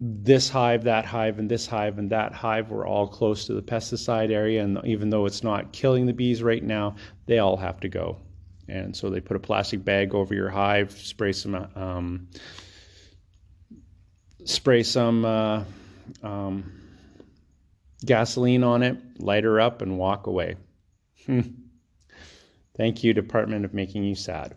this 0.00 0.48
hive, 0.48 0.84
that 0.84 1.04
hive, 1.04 1.38
and 1.38 1.50
this 1.50 1.66
hive, 1.66 1.98
and 1.98 2.10
that 2.10 2.32
hive 2.32 2.70
were 2.70 2.86
all 2.86 3.08
close 3.08 3.46
to 3.46 3.54
the 3.54 3.62
pesticide 3.62 4.30
area. 4.30 4.62
And 4.62 4.78
even 4.84 5.10
though 5.10 5.26
it's 5.26 5.42
not 5.42 5.72
killing 5.72 6.06
the 6.06 6.12
bees 6.12 6.42
right 6.42 6.62
now, 6.62 6.96
they 7.26 7.38
all 7.38 7.56
have 7.56 7.80
to 7.80 7.88
go. 7.88 8.18
And 8.68 8.96
so 8.96 9.10
they 9.10 9.20
put 9.20 9.36
a 9.36 9.40
plastic 9.40 9.84
bag 9.84 10.14
over 10.14 10.34
your 10.34 10.50
hive, 10.50 10.92
spray 10.92 11.32
some, 11.32 11.54
um, 11.74 12.28
spray 14.44 14.82
some 14.82 15.24
uh, 15.24 15.64
um, 16.22 16.72
gasoline 18.04 18.62
on 18.62 18.82
it, 18.82 18.98
light 19.18 19.44
her 19.44 19.60
up, 19.60 19.82
and 19.82 19.98
walk 19.98 20.26
away. 20.26 20.56
Thank 22.76 23.04
you, 23.04 23.14
Department 23.14 23.64
of 23.64 23.72
Making 23.72 24.04
You 24.04 24.14
Sad. 24.14 24.54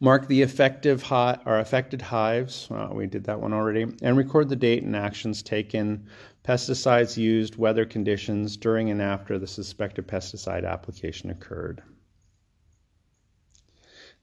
Mark 0.00 0.26
the 0.26 0.42
effective 0.42 1.02
hi- 1.02 1.38
affected 1.44 2.02
hives. 2.02 2.68
Uh, 2.70 2.88
we 2.92 3.06
did 3.06 3.24
that 3.24 3.40
one 3.40 3.52
already. 3.52 3.86
And 4.02 4.16
record 4.16 4.48
the 4.48 4.56
date 4.56 4.82
and 4.82 4.96
actions 4.96 5.42
taken, 5.42 6.06
pesticides 6.44 7.16
used, 7.16 7.56
weather 7.56 7.84
conditions 7.84 8.56
during 8.56 8.90
and 8.90 9.00
after 9.00 9.38
the 9.38 9.46
suspected 9.46 10.08
pesticide 10.08 10.68
application 10.68 11.30
occurred. 11.30 11.82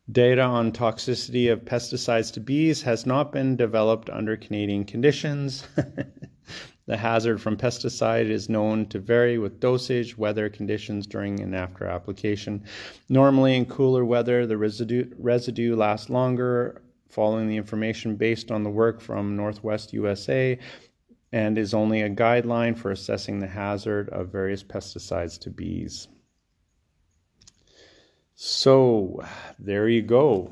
Data 0.10 0.42
on 0.42 0.72
toxicity 0.72 1.52
of 1.52 1.66
pesticides 1.66 2.34
to 2.34 2.40
bees 2.40 2.82
has 2.84 3.06
not 3.06 3.32
been 3.32 3.56
developed 3.56 4.10
under 4.10 4.38
Canadian 4.38 4.86
conditions. 4.86 5.68
The 6.88 6.98
hazard 6.98 7.42
from 7.42 7.58
pesticide 7.58 8.30
is 8.30 8.50
known 8.50 8.86
to 8.88 9.00
vary 9.00 9.38
with 9.38 9.60
dosage, 9.60 10.18
weather 10.18 10.50
conditions 10.50 11.06
during 11.06 11.42
and 11.42 11.54
after 11.54 11.86
application. 11.86 12.64
Normally, 13.10 13.56
in 13.56 13.66
cooler 13.66 14.06
weather, 14.06 14.48
the 14.48 14.58
residue, 14.58 15.12
residue 15.20 15.76
lasts 15.76 16.10
longer. 16.10 16.82
Following 17.10 17.48
the 17.48 17.58
information 17.58 18.16
based 18.16 18.52
on 18.52 18.64
the 18.64 18.70
work 18.70 19.00
from 19.00 19.36
Northwest 19.36 19.94
USA, 19.94 20.60
and 21.32 21.58
is 21.58 21.74
only 21.74 22.02
a 22.02 22.10
guideline 22.10 22.78
for 22.78 22.92
assessing 22.92 23.40
the 23.40 23.48
hazard 23.48 24.10
of 24.10 24.32
various 24.32 24.64
pesticides 24.64 25.40
to 25.40 25.50
bees. 25.50 26.08
So, 28.36 29.24
there 29.58 29.88
you 29.88 30.02
go. 30.02 30.52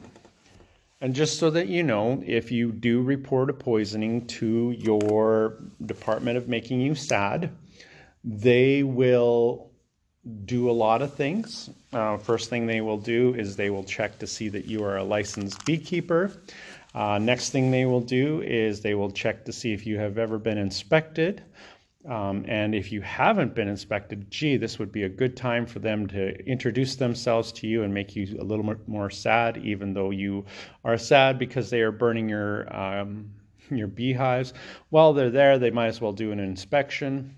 And 1.01 1.13
just 1.13 1.39
so 1.39 1.49
that 1.49 1.67
you 1.67 1.83
know, 1.83 2.23
if 2.25 2.51
you 2.51 2.71
do 2.71 3.01
report 3.01 3.49
a 3.49 3.53
poisoning 3.53 4.27
to 4.27 4.71
your 4.77 5.57
Department 5.85 6.37
of 6.37 6.47
Making 6.47 6.81
You 6.81 6.95
Sad, 6.95 7.51
they 8.23 8.81
will 8.81 9.71
do 10.45 10.69
a 10.69 10.71
lot 10.71 11.01
of 11.01 11.13
things. 11.13 11.69
Uh, 11.93 12.17
first 12.17 12.49
thing 12.49 12.65
they 12.65 12.81
will 12.81 12.97
do 12.97 13.35
is 13.35 13.55
they 13.55 13.69
will 13.69 13.83
check 13.83 14.17
to 14.19 14.27
see 14.27 14.49
that 14.49 14.65
you 14.65 14.83
are 14.83 14.97
a 14.97 15.03
licensed 15.03 15.63
beekeeper. 15.65 16.31
Uh, 16.95 17.19
next 17.19 17.49
thing 17.49 17.71
they 17.71 17.85
will 17.85 18.01
do 18.01 18.41
is 18.41 18.81
they 18.81 18.95
will 18.95 19.11
check 19.11 19.45
to 19.45 19.51
see 19.51 19.73
if 19.73 19.85
you 19.85 19.99
have 19.99 20.17
ever 20.17 20.39
been 20.39 20.57
inspected. 20.57 21.43
Um, 22.07 22.45
and 22.47 22.75
if 22.75 22.91
you 22.91 23.01
haven't 23.01 23.55
been 23.55 23.67
inspected, 23.67 24.29
gee, 24.29 24.57
this 24.57 24.77
would 24.77 24.91
be 24.91 25.03
a 25.03 25.09
good 25.09 25.35
time 25.35 25.65
for 25.65 25.79
them 25.79 26.05
to 26.07 26.37
introduce 26.45 26.95
themselves 26.95 27.51
to 27.53 27.67
you 27.67 27.81
and 27.81 27.93
make 27.93 28.15
you 28.15 28.37
a 28.39 28.43
little 28.43 28.75
more 28.85 29.09
sad, 29.09 29.57
even 29.57 29.93
though 29.93 30.11
you 30.11 30.45
are 30.83 30.97
sad 30.97 31.39
because 31.39 31.69
they 31.69 31.81
are 31.81 31.91
burning 31.91 32.29
your 32.29 32.73
um, 32.75 33.31
your 33.71 33.87
beehives. 33.87 34.53
While 34.89 35.13
they're 35.13 35.31
there, 35.31 35.57
they 35.57 35.71
might 35.71 35.87
as 35.87 35.99
well 35.99 36.13
do 36.13 36.31
an 36.31 36.39
inspection. 36.39 37.37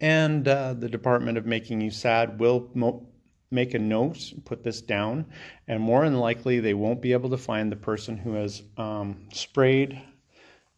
And 0.00 0.46
uh, 0.48 0.74
the 0.74 0.88
Department 0.88 1.38
of 1.38 1.46
Making 1.46 1.80
You 1.80 1.90
Sad 1.90 2.40
will 2.40 2.68
mo- 2.74 3.06
make 3.52 3.74
a 3.74 3.78
note, 3.78 4.32
put 4.44 4.64
this 4.64 4.80
down, 4.80 5.26
and 5.68 5.80
more 5.80 6.04
than 6.04 6.18
likely 6.18 6.58
they 6.58 6.74
won't 6.74 7.00
be 7.00 7.12
able 7.12 7.30
to 7.30 7.36
find 7.36 7.70
the 7.70 7.76
person 7.76 8.16
who 8.16 8.32
has 8.32 8.62
um, 8.76 9.28
sprayed. 9.32 10.00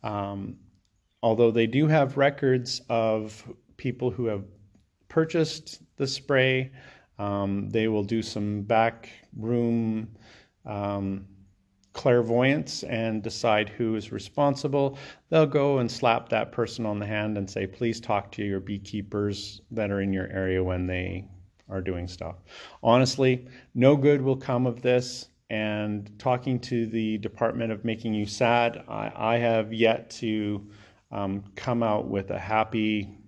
Um, 0.02 0.58
although 1.26 1.50
they 1.50 1.66
do 1.66 1.88
have 1.88 2.16
records 2.16 2.80
of 2.88 3.52
people 3.76 4.12
who 4.12 4.26
have 4.26 4.44
purchased 5.08 5.82
the 5.96 6.06
spray, 6.06 6.70
um, 7.18 7.68
they 7.70 7.88
will 7.88 8.04
do 8.04 8.22
some 8.22 8.62
back 8.62 9.10
room 9.36 10.08
um, 10.66 11.26
clairvoyance 11.94 12.84
and 12.84 13.24
decide 13.24 13.68
who 13.68 13.96
is 13.96 14.12
responsible. 14.12 14.96
They'll 15.28 15.46
go 15.46 15.78
and 15.78 15.90
slap 15.90 16.28
that 16.28 16.52
person 16.52 16.86
on 16.86 17.00
the 17.00 17.06
hand 17.06 17.36
and 17.36 17.50
say, 17.50 17.66
please 17.66 18.00
talk 18.00 18.30
to 18.32 18.44
your 18.44 18.60
beekeepers 18.60 19.60
that 19.72 19.90
are 19.90 20.02
in 20.02 20.12
your 20.12 20.28
area 20.28 20.62
when 20.62 20.86
they 20.86 21.24
are 21.68 21.80
doing 21.80 22.06
stuff. 22.06 22.36
Honestly, 22.84 23.48
no 23.74 23.96
good 23.96 24.22
will 24.22 24.36
come 24.36 24.64
of 24.64 24.80
this. 24.80 25.28
And 25.50 26.08
talking 26.20 26.60
to 26.60 26.86
the 26.86 27.18
Department 27.18 27.72
of 27.72 27.84
Making 27.84 28.14
You 28.14 28.26
Sad, 28.26 28.84
I, 28.88 29.12
I 29.16 29.38
have 29.38 29.72
yet 29.72 30.10
to 30.22 30.68
um, 31.10 31.44
come 31.54 31.82
out 31.82 32.08
with 32.08 32.30
a 32.30 32.38
happy 32.38 33.18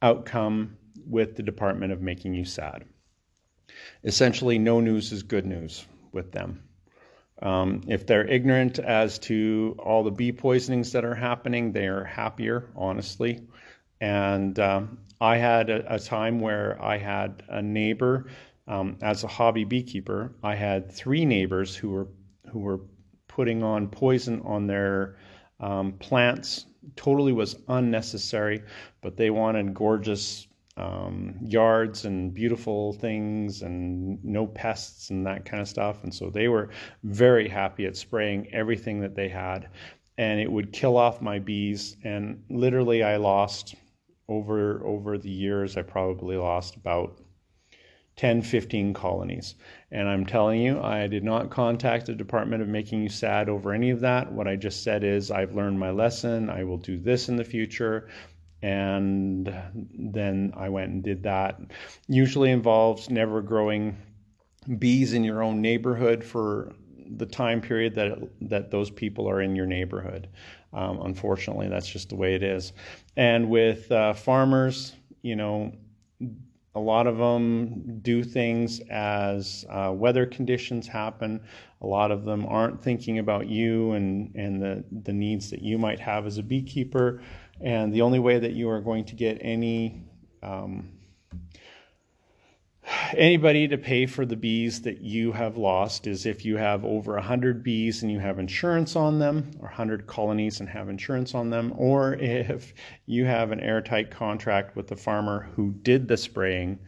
outcome 0.00 0.76
with 1.06 1.36
the 1.36 1.42
Department 1.42 1.92
of 1.92 2.00
Making 2.00 2.34
You 2.34 2.44
Sad. 2.44 2.84
Essentially, 4.04 4.58
no 4.58 4.80
news 4.80 5.12
is 5.12 5.22
good 5.22 5.46
news 5.46 5.84
with 6.12 6.32
them. 6.32 6.62
Um, 7.40 7.82
if 7.86 8.06
they're 8.06 8.26
ignorant 8.26 8.78
as 8.78 9.18
to 9.20 9.76
all 9.78 10.02
the 10.02 10.10
bee 10.10 10.32
poisonings 10.32 10.92
that 10.92 11.04
are 11.04 11.14
happening, 11.14 11.72
they 11.72 11.86
are 11.86 12.04
happier, 12.04 12.68
honestly. 12.74 13.46
And 14.00 14.58
um, 14.58 14.98
I 15.20 15.36
had 15.36 15.70
a, 15.70 15.94
a, 15.94 15.98
time 15.98 16.40
where 16.40 16.80
I 16.82 16.98
had 16.98 17.42
a 17.48 17.62
neighbor, 17.62 18.26
um, 18.66 18.98
as 19.02 19.24
a 19.24 19.28
hobby 19.28 19.64
beekeeper, 19.64 20.34
I 20.42 20.54
had 20.54 20.90
three 20.90 21.24
neighbors 21.24 21.74
who 21.74 21.90
were 21.90 22.08
who 22.50 22.60
were 22.60 22.80
putting 23.28 23.62
on 23.62 23.88
poison 23.88 24.42
on 24.44 24.66
their 24.66 25.16
um, 25.60 25.92
plants 25.94 26.66
totally 26.96 27.32
was 27.32 27.56
unnecessary, 27.68 28.62
but 29.00 29.16
they 29.16 29.30
wanted 29.30 29.74
gorgeous 29.74 30.46
um, 30.76 31.34
yards 31.42 32.04
and 32.04 32.32
beautiful 32.32 32.92
things 32.92 33.62
and 33.62 34.24
no 34.24 34.46
pests 34.46 35.10
and 35.10 35.26
that 35.26 35.44
kind 35.44 35.60
of 35.60 35.68
stuff. 35.68 36.04
And 36.04 36.14
so 36.14 36.30
they 36.30 36.48
were 36.48 36.70
very 37.02 37.48
happy 37.48 37.86
at 37.86 37.96
spraying 37.96 38.48
everything 38.52 39.00
that 39.00 39.16
they 39.16 39.28
had. 39.28 39.68
And 40.18 40.40
it 40.40 40.50
would 40.50 40.72
kill 40.72 40.96
off 40.96 41.20
my 41.20 41.38
bees. 41.38 41.96
And 42.04 42.42
literally, 42.48 43.02
I 43.02 43.16
lost 43.16 43.74
over 44.28 44.84
over 44.84 45.18
the 45.18 45.30
years. 45.30 45.76
I 45.76 45.82
probably 45.82 46.36
lost 46.36 46.76
about 46.76 47.20
10, 48.18 48.42
15 48.42 48.92
colonies. 48.92 49.54
And 49.92 50.08
I'm 50.08 50.26
telling 50.26 50.60
you, 50.60 50.80
I 50.82 51.06
did 51.06 51.22
not 51.22 51.50
contact 51.50 52.06
the 52.06 52.14
Department 52.14 52.60
of 52.62 52.68
Making 52.68 53.02
You 53.02 53.08
Sad 53.08 53.48
over 53.48 53.72
any 53.72 53.90
of 53.90 54.00
that. 54.00 54.30
What 54.32 54.48
I 54.48 54.56
just 54.56 54.82
said 54.82 55.04
is, 55.04 55.30
I've 55.30 55.54
learned 55.54 55.78
my 55.78 55.90
lesson. 55.90 56.50
I 56.50 56.64
will 56.64 56.78
do 56.78 56.98
this 56.98 57.28
in 57.28 57.36
the 57.36 57.44
future. 57.44 58.08
And 58.60 59.54
then 59.96 60.52
I 60.56 60.68
went 60.68 60.90
and 60.90 61.02
did 61.02 61.22
that. 61.22 61.60
Usually 62.08 62.50
involves 62.50 63.08
never 63.08 63.40
growing 63.40 63.96
bees 64.78 65.12
in 65.12 65.22
your 65.22 65.42
own 65.44 65.62
neighborhood 65.62 66.24
for 66.24 66.74
the 67.16 67.24
time 67.24 67.60
period 67.60 67.94
that 67.94 68.18
that 68.42 68.70
those 68.70 68.90
people 68.90 69.30
are 69.30 69.40
in 69.40 69.54
your 69.54 69.64
neighborhood. 69.64 70.28
Um, 70.72 71.00
unfortunately, 71.02 71.68
that's 71.68 71.88
just 71.88 72.08
the 72.08 72.16
way 72.16 72.34
it 72.34 72.42
is. 72.42 72.72
And 73.16 73.48
with 73.48 73.90
uh, 73.92 74.12
farmers, 74.12 74.92
you 75.22 75.36
know, 75.36 75.72
a 76.78 76.80
lot 76.80 77.08
of 77.08 77.18
them 77.18 77.98
do 78.02 78.22
things 78.22 78.80
as 78.88 79.64
uh, 79.68 79.92
weather 79.92 80.24
conditions 80.24 80.86
happen. 80.86 81.40
A 81.82 81.86
lot 81.86 82.12
of 82.12 82.24
them 82.24 82.46
aren't 82.46 82.80
thinking 82.80 83.18
about 83.18 83.48
you 83.48 83.92
and, 83.92 84.32
and 84.36 84.62
the, 84.62 84.84
the 85.02 85.12
needs 85.12 85.50
that 85.50 85.60
you 85.60 85.76
might 85.76 85.98
have 85.98 86.24
as 86.24 86.38
a 86.38 86.42
beekeeper. 86.42 87.20
And 87.60 87.92
the 87.92 88.02
only 88.02 88.20
way 88.20 88.38
that 88.38 88.52
you 88.52 88.70
are 88.70 88.80
going 88.80 89.04
to 89.06 89.16
get 89.16 89.38
any 89.40 90.04
um, 90.40 90.92
anybody 93.16 93.68
to 93.68 93.78
pay 93.78 94.06
for 94.06 94.24
the 94.24 94.36
bees 94.36 94.82
that 94.82 95.00
you 95.00 95.32
have 95.32 95.56
lost 95.56 96.06
is 96.06 96.26
if 96.26 96.44
you 96.44 96.56
have 96.56 96.84
over 96.84 97.14
100 97.14 97.62
bees 97.62 98.02
and 98.02 98.10
you 98.10 98.18
have 98.18 98.38
insurance 98.38 98.96
on 98.96 99.18
them, 99.18 99.50
or 99.58 99.68
100 99.68 100.06
colonies 100.06 100.60
and 100.60 100.68
have 100.68 100.88
insurance 100.88 101.34
on 101.34 101.50
them, 101.50 101.72
or 101.76 102.14
if 102.14 102.74
you 103.06 103.24
have 103.24 103.50
an 103.50 103.60
airtight 103.60 104.10
contract 104.10 104.76
with 104.76 104.86
the 104.86 104.96
farmer 104.96 105.48
who 105.54 105.72
did 105.82 106.08
the 106.08 106.16
spraying, 106.16 106.78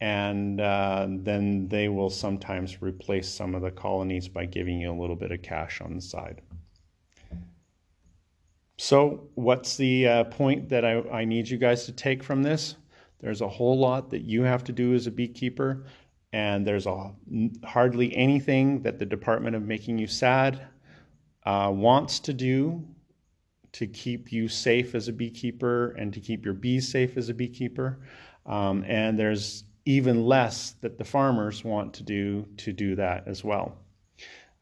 and 0.00 0.60
uh, 0.60 1.06
then 1.08 1.68
they 1.68 1.88
will 1.88 2.10
sometimes 2.10 2.82
replace 2.82 3.28
some 3.28 3.54
of 3.54 3.62
the 3.62 3.70
colonies 3.70 4.28
by 4.28 4.46
giving 4.46 4.80
you 4.80 4.90
a 4.90 5.00
little 5.00 5.16
bit 5.16 5.32
of 5.32 5.42
cash 5.42 5.80
on 5.80 5.94
the 5.94 6.00
side. 6.00 6.40
So, 8.76 9.28
what's 9.34 9.76
the 9.76 10.06
uh, 10.06 10.24
point 10.24 10.68
that 10.68 10.84
I, 10.84 11.00
I 11.10 11.24
need 11.24 11.48
you 11.48 11.58
guys 11.58 11.86
to 11.86 11.92
take 11.92 12.22
from 12.22 12.44
this? 12.44 12.76
There's 13.20 13.40
a 13.40 13.48
whole 13.48 13.78
lot 13.78 14.10
that 14.10 14.22
you 14.22 14.42
have 14.42 14.64
to 14.64 14.72
do 14.72 14.94
as 14.94 15.06
a 15.06 15.10
beekeeper, 15.10 15.84
and 16.32 16.66
there's 16.66 16.86
a, 16.86 17.12
hardly 17.64 18.14
anything 18.16 18.82
that 18.82 18.98
the 18.98 19.06
Department 19.06 19.56
of 19.56 19.62
Making 19.62 19.98
You 19.98 20.06
Sad 20.06 20.60
uh, 21.44 21.70
wants 21.74 22.20
to 22.20 22.32
do 22.32 22.86
to 23.72 23.86
keep 23.86 24.32
you 24.32 24.48
safe 24.48 24.94
as 24.94 25.08
a 25.08 25.12
beekeeper 25.12 25.90
and 25.92 26.12
to 26.12 26.20
keep 26.20 26.44
your 26.44 26.54
bees 26.54 26.88
safe 26.88 27.16
as 27.16 27.28
a 27.28 27.34
beekeeper. 27.34 28.00
Um, 28.46 28.84
and 28.86 29.18
there's 29.18 29.64
even 29.84 30.24
less 30.26 30.72
that 30.80 30.98
the 30.98 31.04
farmers 31.04 31.64
want 31.64 31.94
to 31.94 32.02
do 32.02 32.46
to 32.58 32.72
do 32.72 32.94
that 32.96 33.24
as 33.26 33.44
well. 33.44 33.78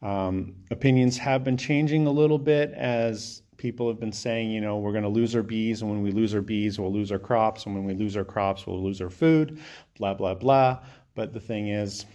Um, 0.01 0.55
opinions 0.71 1.17
have 1.17 1.43
been 1.43 1.57
changing 1.57 2.05
a 2.05 2.11
little 2.11 2.37
bit 2.37 2.71
as 2.73 3.41
people 3.57 3.87
have 3.87 3.99
been 3.99 4.11
saying, 4.11 4.51
you 4.51 4.61
know, 4.61 4.77
we're 4.77 4.91
going 4.91 5.03
to 5.03 5.09
lose 5.09 5.35
our 5.35 5.43
bees, 5.43 5.81
and 5.81 5.89
when 5.89 6.01
we 6.01 6.11
lose 6.11 6.33
our 6.35 6.41
bees, 6.41 6.79
we'll 6.79 6.93
lose 6.93 7.11
our 7.11 7.19
crops, 7.19 7.65
and 7.65 7.75
when 7.75 7.83
we 7.83 7.93
lose 7.93 8.15
our 8.15 8.23
crops, 8.23 8.65
we'll 8.65 8.83
lose 8.83 9.01
our 9.01 9.09
food, 9.09 9.59
blah, 9.97 10.13
blah, 10.13 10.33
blah. 10.33 10.79
But 11.15 11.33
the 11.33 11.39
thing 11.39 11.69
is, 11.69 12.05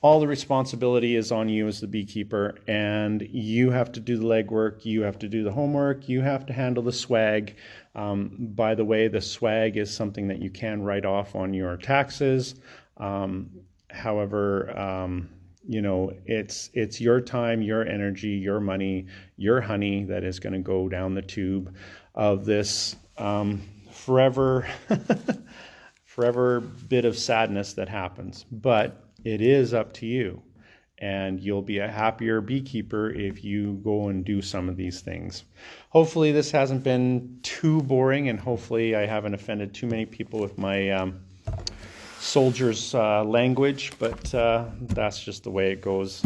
all 0.00 0.18
the 0.18 0.26
responsibility 0.26 1.14
is 1.14 1.30
on 1.30 1.48
you 1.48 1.68
as 1.68 1.80
the 1.80 1.86
beekeeper, 1.86 2.56
and 2.66 3.22
you 3.30 3.70
have 3.70 3.92
to 3.92 4.00
do 4.00 4.16
the 4.18 4.26
legwork, 4.26 4.84
you 4.84 5.02
have 5.02 5.18
to 5.20 5.28
do 5.28 5.44
the 5.44 5.52
homework, 5.52 6.08
you 6.08 6.20
have 6.20 6.44
to 6.46 6.52
handle 6.52 6.82
the 6.82 6.92
swag. 6.92 7.56
Um, 7.94 8.36
by 8.56 8.74
the 8.74 8.84
way, 8.84 9.06
the 9.06 9.20
swag 9.20 9.76
is 9.76 9.94
something 9.94 10.26
that 10.28 10.42
you 10.42 10.50
can 10.50 10.82
write 10.82 11.04
off 11.04 11.36
on 11.36 11.54
your 11.54 11.76
taxes. 11.76 12.56
Um, 12.96 13.50
however, 13.90 14.76
um, 14.76 15.28
you 15.66 15.80
know 15.80 16.12
it's 16.26 16.70
it's 16.74 17.00
your 17.00 17.20
time 17.20 17.62
your 17.62 17.86
energy 17.86 18.30
your 18.30 18.58
money 18.58 19.06
your 19.36 19.60
honey 19.60 20.04
that 20.04 20.24
is 20.24 20.40
going 20.40 20.52
to 20.52 20.58
go 20.58 20.88
down 20.88 21.14
the 21.14 21.22
tube 21.22 21.74
of 22.14 22.44
this 22.44 22.96
um, 23.16 23.62
forever 23.90 24.66
forever 26.12 26.60
bit 26.60 27.06
of 27.06 27.16
sadness 27.16 27.72
that 27.72 27.88
happens. 27.88 28.44
But 28.52 29.02
it 29.24 29.40
is 29.40 29.72
up 29.72 29.94
to 29.94 30.06
you. 30.06 30.42
And 30.98 31.40
you'll 31.40 31.62
be 31.62 31.78
a 31.78 31.88
happier 31.88 32.40
beekeeper 32.40 33.10
if 33.10 33.42
you 33.42 33.80
go 33.82 34.08
and 34.08 34.24
do 34.24 34.40
some 34.40 34.68
of 34.68 34.76
these 34.76 35.00
things. 35.00 35.44
Hopefully 35.88 36.30
this 36.30 36.52
hasn't 36.52 36.84
been 36.84 37.40
too 37.42 37.80
boring 37.82 38.28
and 38.28 38.38
hopefully 38.38 38.94
i 38.94 39.04
haven't 39.04 39.34
offended 39.34 39.74
too 39.74 39.88
many 39.88 40.06
people 40.06 40.38
with 40.38 40.58
my 40.58 40.90
um, 40.90 41.20
soldier's 42.22 42.94
uh, 42.94 43.24
language, 43.24 43.92
but 43.98 44.32
uh, 44.34 44.66
that's 44.80 45.22
just 45.22 45.42
the 45.42 45.50
way 45.50 45.72
it 45.72 45.80
goes. 45.80 46.24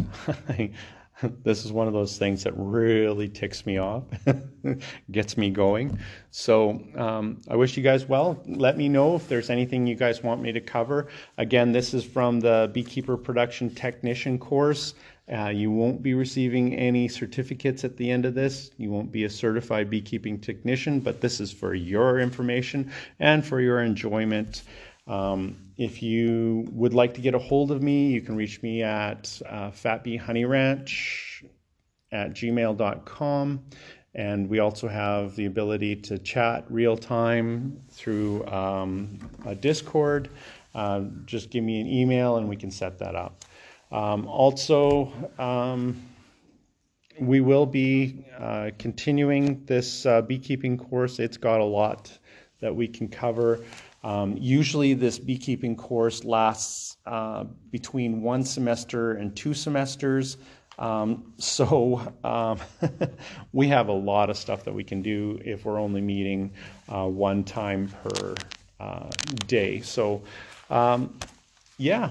this 1.43 1.65
is 1.65 1.73
one 1.73 1.87
of 1.87 1.95
those 1.95 2.19
things 2.19 2.45
that 2.45 2.53
really 2.57 3.29
ticks 3.29 3.65
me 3.65 3.79
off, 3.79 4.05
gets 5.11 5.39
me 5.39 5.49
going. 5.49 5.99
So 6.31 6.83
um, 6.97 7.41
I 7.49 7.57
wish 7.57 7.77
you 7.77 7.83
guys 7.83 8.07
well. 8.07 8.43
Let 8.47 8.77
me 8.77 8.89
know 8.89 9.17
if 9.17 9.27
there's 9.27 9.49
anything 9.49 9.87
you 9.87 9.95
guys 9.95 10.23
want 10.23 10.43
me 10.43 10.53
to 10.53 10.61
cover. 10.61 11.09
Again, 11.39 11.73
this 11.73 11.95
is 11.95 12.05
from 12.05 12.41
the 12.41 12.71
Beekeeper 12.75 13.17
Production 13.17 13.75
Technician 13.75 14.39
course. 14.39 14.95
Uh, 15.33 15.49
you 15.49 15.73
won't 15.73 16.03
be 16.03 16.15
receiving 16.15 16.75
any 16.75 17.09
certificates 17.09 17.85
at 17.85 17.97
the 17.97 18.09
end 18.09 18.27
of 18.27 18.35
this. 18.35 18.71
You 18.77 18.91
won't 18.91 19.11
be 19.11 19.25
a 19.25 19.31
certified 19.31 19.91
beekeeping 19.91 20.39
technician, 20.39 21.01
but 21.01 21.21
this 21.21 21.41
is 21.41 21.51
for 21.51 21.75
your 21.75 22.21
information 22.21 22.93
and 23.19 23.45
for 23.45 23.61
your 23.61 23.81
enjoyment. 23.81 24.63
Um, 25.07 25.57
if 25.77 26.03
you 26.03 26.67
would 26.73 26.95
like 26.95 27.15
to 27.15 27.21
get 27.21 27.35
a 27.35 27.39
hold 27.39 27.71
of 27.71 27.83
me, 27.83 28.09
you 28.09 28.21
can 28.21 28.37
reach 28.37 28.63
me 28.63 28.83
at 28.83 29.41
uh, 29.47 29.71
fatbeehoneyranch 29.71 31.45
at 32.13 32.35
gmail.com. 32.35 33.65
And 34.15 34.49
we 34.49 34.61
also 34.61 34.89
have 34.89 35.37
the 35.37 35.45
ability 35.45 35.97
to 35.97 36.19
chat 36.19 36.65
real 36.71 36.97
time 36.97 37.83
through 37.91 38.47
um, 38.47 39.19
a 39.45 39.55
Discord. 39.55 40.31
Uh, 40.75 41.03
just 41.27 41.51
give 41.51 41.63
me 41.63 41.81
an 41.81 41.87
email 41.87 42.39
and 42.39 42.49
we 42.49 42.57
can 42.57 42.71
set 42.71 42.99
that 42.99 43.15
up. 43.15 43.45
Um, 43.93 44.27
also, 44.27 45.13
um, 45.39 46.03
we 47.21 47.41
will 47.41 47.67
be 47.67 48.25
uh, 48.39 48.71
continuing 48.79 49.65
this 49.67 50.07
uh, 50.07 50.23
beekeeping 50.23 50.77
course. 50.77 51.19
It's 51.19 51.37
got 51.37 51.61
a 51.61 51.65
lot 51.65 52.11
that 52.61 52.75
we 52.75 52.89
can 52.89 53.09
cover. 53.09 53.61
Um, 54.07 54.37
usually, 54.39 54.95
this 54.95 55.19
beekeeping 55.19 55.75
course 55.75 56.23
lasts 56.23 56.97
uh, 57.07 57.43
between 57.73 58.23
one 58.23 58.45
semester 58.45 59.15
and 59.15 59.35
two 59.35 59.53
semesters. 59.53 60.37
Um, 60.79 61.33
so, 61.39 62.15
um, 62.23 62.61
we 63.53 63.67
have 63.67 63.89
a 63.89 63.93
lot 63.93 64.31
of 64.31 64.37
stuff 64.37 64.63
that 64.63 64.73
we 64.73 64.85
can 64.85 65.03
do 65.03 65.41
if 65.45 65.65
we're 65.65 65.81
only 65.81 66.01
meeting 66.01 66.53
uh, 66.89 67.09
one 67.09 67.43
time 67.43 67.93
per 68.05 68.37
uh, 68.79 69.11
day. 69.49 69.81
So, 69.81 70.23
um, 70.71 71.19
yeah, 71.77 72.11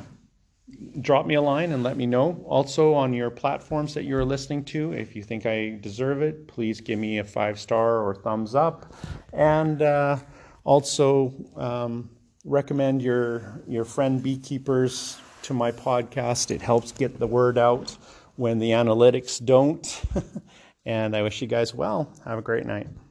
drop 1.00 1.26
me 1.26 1.36
a 1.36 1.42
line 1.42 1.72
and 1.72 1.82
let 1.82 1.96
me 1.96 2.08
know. 2.08 2.44
Also, 2.46 2.94
on 2.94 3.14
your 3.14 3.30
platforms 3.30 3.94
that 3.94 4.04
you're 4.04 4.26
listening 4.26 4.66
to, 4.66 4.92
if 4.92 5.16
you 5.16 5.24
think 5.24 5.46
I 5.46 5.78
deserve 5.80 6.22
it, 6.22 6.46
please 6.50 6.82
give 6.82 7.00
me 7.00 7.20
a 7.20 7.24
five 7.24 7.58
star 7.58 8.02
or 8.06 8.16
thumbs 8.16 8.54
up. 8.54 8.94
And 9.32 9.82
uh, 9.82 10.18
also, 10.66 11.34
um, 11.56 12.10
recommend 12.44 13.02
your 13.02 13.64
your 13.68 13.86
friend 13.86 14.22
beekeepers 14.22 15.18
to 15.44 15.54
my 15.54 15.72
podcast. 15.72 16.52
It 16.52 16.62
helps 16.62 16.92
get 16.92 17.20
the 17.20 17.28
word 17.28 17.58
out 17.58 17.96
when 18.36 18.60
the 18.60 18.72
analytics 18.72 19.44
don't. 19.44 20.02
and 20.86 21.16
I 21.16 21.22
wish 21.22 21.42
you 21.42 21.48
guys 21.48 21.74
well. 21.74 22.12
Have 22.26 22.40
a 22.40 22.42
great 22.42 22.66
night. 22.66 22.88